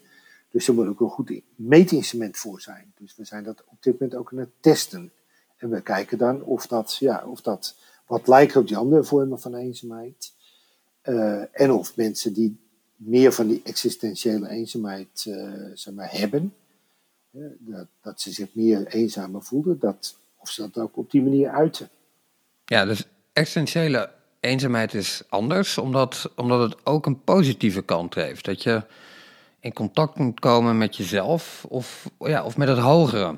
Dus 0.51 0.69
er 0.69 0.75
moet 0.75 0.87
ook 0.87 1.01
een 1.01 1.09
goed 1.09 1.41
meetinstrument 1.55 2.37
voor 2.37 2.61
zijn. 2.61 2.93
Dus 2.99 3.17
we 3.17 3.25
zijn 3.25 3.45
dat 3.45 3.65
op 3.67 3.83
dit 3.83 3.93
moment 3.93 4.19
ook 4.19 4.33
aan 4.33 4.39
het 4.39 4.53
testen. 4.61 5.13
En 5.57 5.71
we 5.71 5.81
kijken 5.81 6.19
dan 6.19 6.43
of 6.43 6.67
dat, 6.67 6.97
ja, 6.97 7.25
of 7.27 7.41
dat 7.41 7.77
wat 8.07 8.29
lijkt 8.29 8.57
op 8.57 8.67
die 8.67 8.77
andere 8.77 9.05
vormen 9.05 9.41
van 9.41 9.55
eenzaamheid. 9.55 10.33
Uh, 11.05 11.61
en 11.61 11.71
of 11.71 11.97
mensen 11.97 12.33
die 12.33 12.69
meer 13.01 13.33
van 13.33 13.47
die 13.47 13.61
existentiële 13.65 14.49
eenzaamheid 14.49 15.25
uh, 15.29 15.53
zeg 15.75 15.95
maar, 15.95 16.11
hebben, 16.11 16.55
dat, 17.59 17.87
dat 18.03 18.21
ze 18.21 18.33
zich 18.33 18.49
meer 18.53 18.87
eenzamer 18.87 19.43
voelen, 19.43 19.79
dat, 19.79 20.17
of 20.37 20.51
ze 20.51 20.61
dat 20.61 20.79
ook 20.79 20.97
op 20.97 21.11
die 21.11 21.23
manier 21.23 21.51
uiten. 21.51 21.89
Ja, 22.65 22.85
dus 22.85 23.07
existentiële 23.33 24.11
eenzaamheid 24.41 24.95
is 24.95 25.23
anders, 25.29 25.79
omdat, 25.79 26.33
omdat 26.37 26.71
het 26.71 26.87
ook 26.87 27.07
een 27.07 27.25
positieve 27.25 27.83
kant 27.83 28.15
heeft. 28.15 28.45
Dat 28.45 28.63
je 28.63 28.83
in 29.61 29.73
contact 29.73 30.19
moet 30.19 30.41
komen 30.41 30.79
met 30.79 30.97
jezelf 30.97 31.65
of, 31.69 32.11
ja, 32.19 32.45
of 32.45 32.57
met 32.57 32.69
het 32.69 32.79
hogere. 32.79 33.37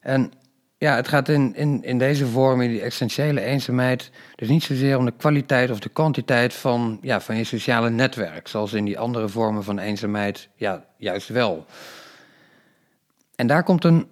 En 0.00 0.32
ja, 0.78 0.96
het 0.96 1.08
gaat 1.08 1.28
in, 1.28 1.54
in, 1.54 1.82
in 1.84 1.98
deze 1.98 2.26
vorm, 2.26 2.60
in 2.60 2.70
die 2.70 2.82
essentiële 2.82 3.40
eenzaamheid, 3.40 4.10
dus 4.34 4.48
niet 4.48 4.62
zozeer 4.62 4.98
om 4.98 5.04
de 5.04 5.12
kwaliteit 5.16 5.70
of 5.70 5.80
de 5.80 5.88
kwantiteit 5.88 6.54
van, 6.54 6.98
ja, 7.02 7.20
van 7.20 7.36
je 7.36 7.44
sociale 7.44 7.90
netwerk, 7.90 8.48
zoals 8.48 8.72
in 8.72 8.84
die 8.84 8.98
andere 8.98 9.28
vormen 9.28 9.64
van 9.64 9.78
eenzaamheid, 9.78 10.48
ja, 10.56 10.84
juist 10.96 11.28
wel. 11.28 11.66
En 13.34 13.46
daar 13.46 13.62
komt 13.62 13.84
een 13.84 14.08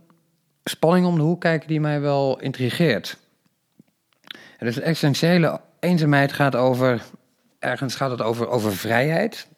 spanning 0.64 1.07
om 1.07 1.16
de 1.16 1.22
hoek 1.22 1.40
kijken 1.40 1.68
die 1.68 1.81
mij 1.81 2.00
wel 2.00 2.40
intrigeert. 2.40 3.18
En 4.59 4.66
dus 4.66 4.81
essentiële 4.81 5.61
eenzaamheid 5.81 6.33
gaat 6.33 6.57
over, 6.57 7.03
ergens 7.59 7.94
gaat 7.94 8.11
het 8.11 8.22
over, 8.22 8.48
over 8.48 8.77
vrijheid. 8.77 9.48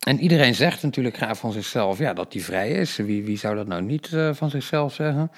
En 0.00 0.20
iedereen 0.20 0.54
zegt 0.54 0.82
natuurlijk 0.82 1.16
graag 1.16 1.38
van 1.38 1.52
zichzelf 1.52 1.98
ja, 1.98 2.12
dat 2.12 2.32
die 2.32 2.44
vrij 2.44 2.70
is. 2.70 2.96
Wie, 2.96 3.24
wie 3.24 3.38
zou 3.38 3.56
dat 3.56 3.66
nou 3.66 3.82
niet 3.82 4.10
uh, 4.10 4.34
van 4.34 4.50
zichzelf 4.50 4.94
zeggen? 4.94 5.30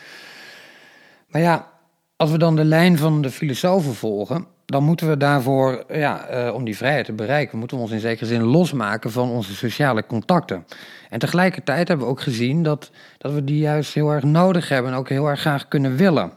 Maar 1.33 1.41
ja, 1.41 1.71
als 2.17 2.31
we 2.31 2.39
dan 2.39 2.57
de 2.57 2.65
lijn 2.65 2.99
van 2.99 3.23
de 3.23 3.31
filosofen 3.31 3.95
volgen, 3.95 4.47
dan 4.65 4.85
moeten 4.85 5.09
we 5.09 5.17
daarvoor, 5.17 5.85
ja, 5.89 6.47
uh, 6.47 6.55
om 6.55 6.65
die 6.65 6.77
vrijheid 6.77 7.05
te 7.05 7.13
bereiken, 7.13 7.59
moeten 7.59 7.77
we 7.77 7.83
ons 7.83 7.93
in 7.93 8.01
zekere 8.01 8.27
zin 8.27 8.43
losmaken 8.43 9.11
van 9.11 9.31
onze 9.31 9.55
sociale 9.55 10.07
contacten. 10.07 10.67
En 11.11 11.19
tegelijkertijd 11.19 11.89
hebben 11.89 12.07
we 12.07 12.13
ook 12.13 12.21
gezien 12.21 12.63
dat, 12.63 12.91
dat 13.19 13.33
we 13.33 13.45
die 13.45 13.59
juist 13.59 13.95
heel 13.95 14.11
erg 14.11 14.25
nodig 14.25 14.69
hebben 14.69 14.93
en 14.93 14.99
ook 14.99 15.09
heel 15.09 15.27
erg 15.27 15.41
graag 15.41 15.69
kunnen 15.69 15.97
willen. 15.97 16.33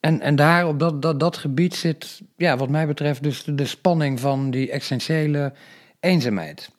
En, 0.00 0.20
en 0.20 0.36
daar 0.36 0.66
op 0.66 0.78
dat, 0.78 1.02
dat, 1.02 1.20
dat 1.20 1.36
gebied 1.36 1.74
zit, 1.74 2.20
ja, 2.36 2.56
wat 2.56 2.68
mij 2.68 2.86
betreft, 2.86 3.22
dus 3.22 3.44
de, 3.44 3.54
de 3.54 3.66
spanning 3.66 4.20
van 4.20 4.50
die 4.50 4.70
essentiële 4.70 5.52
eenzaamheid. 6.00 6.70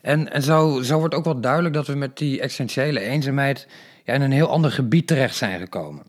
En, 0.00 0.32
en 0.32 0.42
zo, 0.42 0.82
zo 0.82 0.98
wordt 0.98 1.14
ook 1.14 1.24
wel 1.24 1.40
duidelijk 1.40 1.74
dat 1.74 1.86
we 1.86 1.94
met 1.94 2.18
die 2.18 2.40
essentiële 2.40 3.00
eenzaamheid 3.00 3.66
ja, 4.08 4.14
in 4.14 4.20
een 4.20 4.32
heel 4.32 4.48
ander 4.48 4.70
gebied 4.70 5.06
terecht 5.06 5.36
zijn 5.36 5.58
gekomen. 5.58 6.02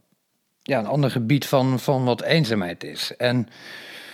Ja, 0.61 0.79
een 0.79 0.85
ander 0.85 1.11
gebied 1.11 1.45
van, 1.45 1.79
van 1.79 2.03
wat 2.03 2.21
eenzaamheid 2.21 2.83
is. 2.83 3.15
En 3.17 3.47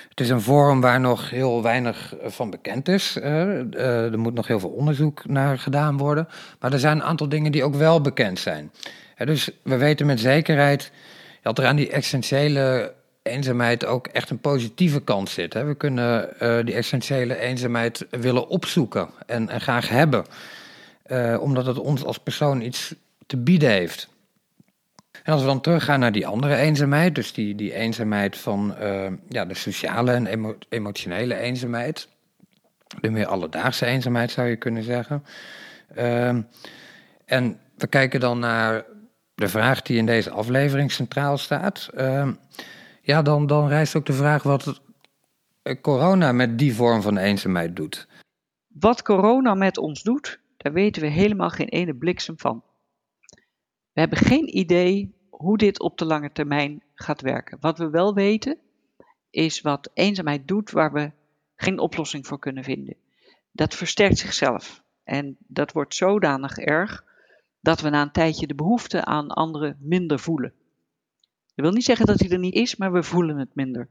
het 0.09 0.19
is 0.19 0.29
een 0.29 0.41
vorm 0.41 0.81
waar 0.81 0.99
nog 0.99 1.29
heel 1.29 1.63
weinig 1.63 2.13
van 2.23 2.49
bekend 2.49 2.87
is. 2.87 3.17
Uh, 3.17 3.73
er 4.11 4.19
moet 4.19 4.33
nog 4.33 4.47
heel 4.47 4.59
veel 4.59 4.69
onderzoek 4.69 5.27
naar 5.27 5.59
gedaan 5.59 5.97
worden. 5.97 6.27
Maar 6.59 6.73
er 6.73 6.79
zijn 6.79 6.97
een 6.97 7.03
aantal 7.03 7.29
dingen 7.29 7.51
die 7.51 7.63
ook 7.63 7.75
wel 7.75 8.01
bekend 8.01 8.39
zijn. 8.39 8.71
Dus 9.17 9.49
we 9.63 9.77
weten 9.77 10.05
met 10.05 10.19
zekerheid 10.19 10.91
dat 11.41 11.57
er 11.57 11.65
aan 11.65 11.75
die 11.75 11.89
essentiële 11.89 12.93
eenzaamheid 13.23 13.85
ook 13.85 14.07
echt 14.07 14.29
een 14.29 14.39
positieve 14.39 15.01
kant 15.01 15.29
zit. 15.29 15.53
We 15.53 15.75
kunnen 15.77 16.29
uh, 16.41 16.65
die 16.65 16.75
essentiële 16.75 17.39
eenzaamheid 17.39 18.05
willen 18.09 18.47
opzoeken 18.47 19.09
en, 19.25 19.61
graag 19.61 19.89
hebben. 19.89 20.25
Omdat 21.39 21.65
het 21.65 21.79
ons 21.79 22.03
als 22.03 22.17
persoon 22.17 22.61
iets 22.61 22.95
te 23.25 23.37
bieden 23.37 23.69
heeft. 23.69 24.09
En 25.23 25.33
als 25.33 25.41
we 25.41 25.47
dan 25.47 25.61
teruggaan 25.61 25.99
naar 25.99 26.11
die 26.11 26.27
andere 26.27 26.55
eenzaamheid, 26.55 27.15
dus 27.15 27.33
die, 27.33 27.55
die 27.55 27.73
eenzaamheid 27.73 28.37
van 28.37 28.75
uh, 28.81 29.11
ja, 29.29 29.45
de 29.45 29.53
sociale 29.53 30.11
en 30.11 30.25
emo 30.25 30.57
emotionele 30.69 31.35
eenzaamheid, 31.35 32.07
de 33.01 33.09
meer 33.09 33.27
alledaagse 33.27 33.85
eenzaamheid 33.85 34.31
zou 34.31 34.47
je 34.47 34.55
kunnen 34.55 34.83
zeggen. 34.83 35.23
en 37.25 37.59
we 37.77 37.87
kijken 37.89 38.19
dan 38.19 38.39
naar 38.39 38.85
de 39.35 39.47
vraag 39.47 39.81
die 39.81 39.97
in 39.97 40.05
deze 40.05 40.29
aflevering 40.29 40.91
centraal 40.91 41.37
staat. 41.37 41.89
Ja, 43.01 43.21
dan, 43.21 43.47
dan 43.47 43.67
rijst 43.67 43.95
ook 43.95 44.05
de 44.05 44.13
vraag 44.13 44.43
wat 44.43 44.81
corona 45.81 46.31
met 46.31 46.57
die 46.57 46.75
vorm 46.75 47.01
van 47.01 47.17
eenzaamheid 47.17 47.75
doet. 47.75 48.07
Wat 48.67 49.01
corona 49.01 49.53
met 49.53 49.77
ons 49.77 50.03
doet, 50.03 50.39
daar 50.57 50.73
weten 50.73 51.01
we 51.01 51.07
helemaal 51.07 51.49
geen 51.49 51.67
ene 51.67 51.95
bliksem 51.95 52.35
van. 52.37 52.63
We 53.95 54.01
hebben 54.01 54.17
geen 54.17 54.57
idee 54.57 55.15
hoe 55.29 55.57
dit 55.57 55.79
op 55.79 55.97
de 55.97 56.05
lange 56.05 56.31
termijn 56.31 56.83
gaat 56.93 57.21
werken. 57.21 57.57
Wat 57.59 57.77
we 57.77 57.89
wel 57.89 58.13
weten, 58.13 58.57
is 59.29 59.61
wat 59.61 59.89
eenzaamheid 59.93 60.47
doet 60.47 60.71
waar 60.71 60.93
we 60.93 61.11
geen 61.55 61.79
oplossing 61.79 62.27
voor 62.27 62.39
kunnen 62.39 62.63
vinden. 62.63 62.95
Dat 63.51 63.75
versterkt 63.75 64.17
zichzelf. 64.17 64.83
En 65.03 65.37
dat 65.39 65.71
wordt 65.71 65.95
zodanig 65.95 66.57
erg 66.57 67.05
dat 67.59 67.81
we 67.81 67.89
na 67.89 68.01
een 68.01 68.11
tijdje 68.11 68.47
de 68.47 68.55
behoefte 68.55 69.05
aan 69.05 69.29
anderen 69.29 69.77
minder 69.79 70.19
voelen. 70.19 70.53
Dat 71.55 71.65
wil 71.65 71.71
niet 71.71 71.83
zeggen 71.83 72.05
dat 72.05 72.19
hij 72.19 72.29
er 72.29 72.39
niet 72.39 72.55
is, 72.55 72.75
maar 72.75 72.91
we 72.91 73.03
voelen 73.03 73.37
het 73.37 73.55
minder. 73.55 73.89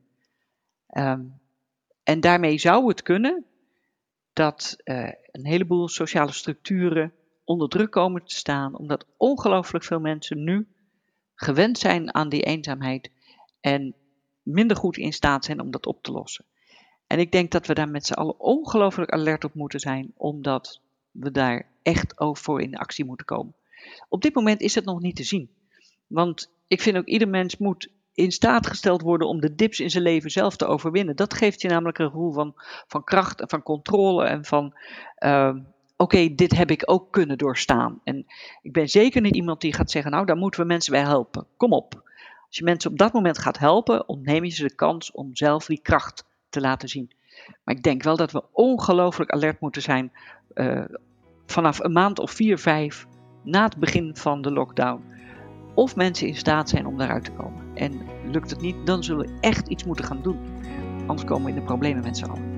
Um, 0.96 1.40
en 2.02 2.20
daarmee 2.20 2.58
zou 2.58 2.88
het 2.88 3.02
kunnen 3.02 3.44
dat 4.32 4.76
uh, 4.84 5.12
een 5.30 5.46
heleboel 5.46 5.88
sociale 5.88 6.32
structuren 6.32 7.12
onder 7.44 7.68
druk 7.68 7.90
komen 7.90 8.24
te 8.24 8.35
staan, 8.35 8.78
omdat 8.78 9.07
ongelooflijk 9.16 9.85
veel 9.85 10.00
mensen 10.00 10.44
nu 10.44 10.68
gewend 11.35 11.78
zijn 11.78 12.14
aan 12.14 12.28
die 12.28 12.42
eenzaamheid 12.42 13.11
en 13.61 13.94
minder 14.42 14.76
goed 14.76 14.96
in 14.96 15.12
staat 15.12 15.44
zijn 15.44 15.61
om 15.61 15.70
dat 15.70 15.87
op 15.87 16.02
te 16.02 16.12
lossen. 16.12 16.44
En 17.07 17.18
ik 17.18 17.33
denk 17.33 17.50
dat 17.50 17.66
we 17.66 17.74
daar 17.74 17.88
met 17.88 18.07
z'n 18.07 18.12
allen 18.12 18.40
ongelooflijk 18.40 19.11
alert 19.11 19.44
op 19.44 19.54
moeten 19.54 19.80
zijn, 19.80 20.12
omdat 20.16 20.80
we 21.11 21.30
daar 21.30 21.66
echt 21.83 22.20
over 22.20 22.42
voor 22.42 22.61
in 22.61 22.76
actie 22.76 23.04
moeten 23.04 23.26
komen. 23.26 23.54
Op 24.09 24.22
dit 24.22 24.35
moment 24.35 24.61
is 24.61 24.74
het 24.74 24.85
nog 24.85 25.00
niet 25.00 25.16
te 25.16 25.24
zien. 25.24 25.50
Want 26.07 26.50
ik 26.66 26.80
vind 26.80 26.96
ook 26.96 27.07
ieder 27.07 27.28
mens 27.28 27.57
moet 27.57 27.88
in 28.14 28.33
staat 28.33 28.66
gesteld 28.66 29.02
worden 29.02 29.28
om 29.28 29.40
de 29.40 29.54
dips 29.54 29.80
in 29.80 29.90
zijn 29.90 30.02
leven 30.02 30.30
zelf 30.30 30.57
te 30.57 30.66
overwinnen. 30.66 31.16
Dat 31.16 31.35
geeft 31.35 31.61
je 31.61 31.68
namelijk 31.68 31.98
een 31.98 32.11
gevoel 32.11 32.33
van, 32.33 32.52
van 32.87 33.04
kracht 33.04 33.40
en 33.40 33.48
van 33.48 33.62
controle 33.62 34.24
en 34.24 34.44
van 34.44 34.74
uh, 35.18 35.54
oké, 35.96 36.35
dit 36.35 36.57
heb 36.57 36.70
ik 36.70 36.83
ook 36.85 37.12
kunnen 37.12 37.38
doorstaan. 37.38 38.00
En 38.04 38.26
ik 38.62 38.72
ben 38.72 38.88
zeker 38.88 39.20
niet 39.20 39.35
iemand 39.35 39.61
die 39.61 39.72
gaat 39.72 39.90
zeggen, 39.90 40.11
nou 40.11 40.26
daar 40.26 40.37
moeten 40.37 40.61
we 40.61 40.66
mensen 40.66 40.92
bij 40.92 41.02
helpen. 41.02 41.46
Kom 41.57 41.72
op. 41.72 42.02
Als 42.46 42.59
je 42.59 42.64
mensen 42.64 42.90
op 42.90 42.98
dat 42.98 43.12
moment 43.12 43.38
gaat 43.38 43.59
helpen, 43.59 44.09
ontneem 44.09 44.44
je 44.44 44.50
ze 44.50 44.62
de 44.62 44.74
kans 44.74 45.11
om 45.11 45.37
zelf 45.37 45.66
die 45.66 45.80
kracht 45.83 46.26
te 46.48 46.61
laten 46.61 46.88
zien. 46.88 47.11
Maar 47.64 47.74
ik 47.74 47.83
denk 47.83 48.02
wel 48.02 48.16
dat 48.16 48.33
we 48.33 48.42
ongelooflijk 48.52 49.30
alert 49.30 49.61
moeten 49.61 49.83
zijn 49.83 50.12
uh, 50.54 50.85
vanaf 51.46 51.78
een 51.78 51.92
maand 51.92 52.18
of 52.18 52.30
vier, 52.30 52.59
vijf 52.59 53.07
na 53.42 53.64
het 53.64 53.76
begin 53.76 54.16
van 54.16 54.42
de 54.42 54.50
lockdown. 54.50 55.04
Of 55.74 55.96
mensen 55.96 56.26
in 56.26 56.37
staat 56.37 56.68
zijn 56.68 56.87
om 56.87 56.98
daaruit 56.98 57.24
te 57.24 57.33
komen. 57.33 57.64
En 57.74 58.00
lukt 58.30 58.50
het 58.50 58.61
niet, 58.61 58.87
dan 58.87 59.04
zullen 59.04 59.26
we 59.26 59.38
echt 59.40 59.68
iets 59.68 59.85
moeten 59.85 60.04
gaan 60.04 60.22
doen. 60.22 60.38
Anders 61.07 61.24
komen 61.24 61.44
we 61.44 61.50
in 61.50 61.59
de 61.59 61.64
problemen 61.64 62.02
met 62.02 62.16
z'n 62.16 62.24
allen. 62.24 62.53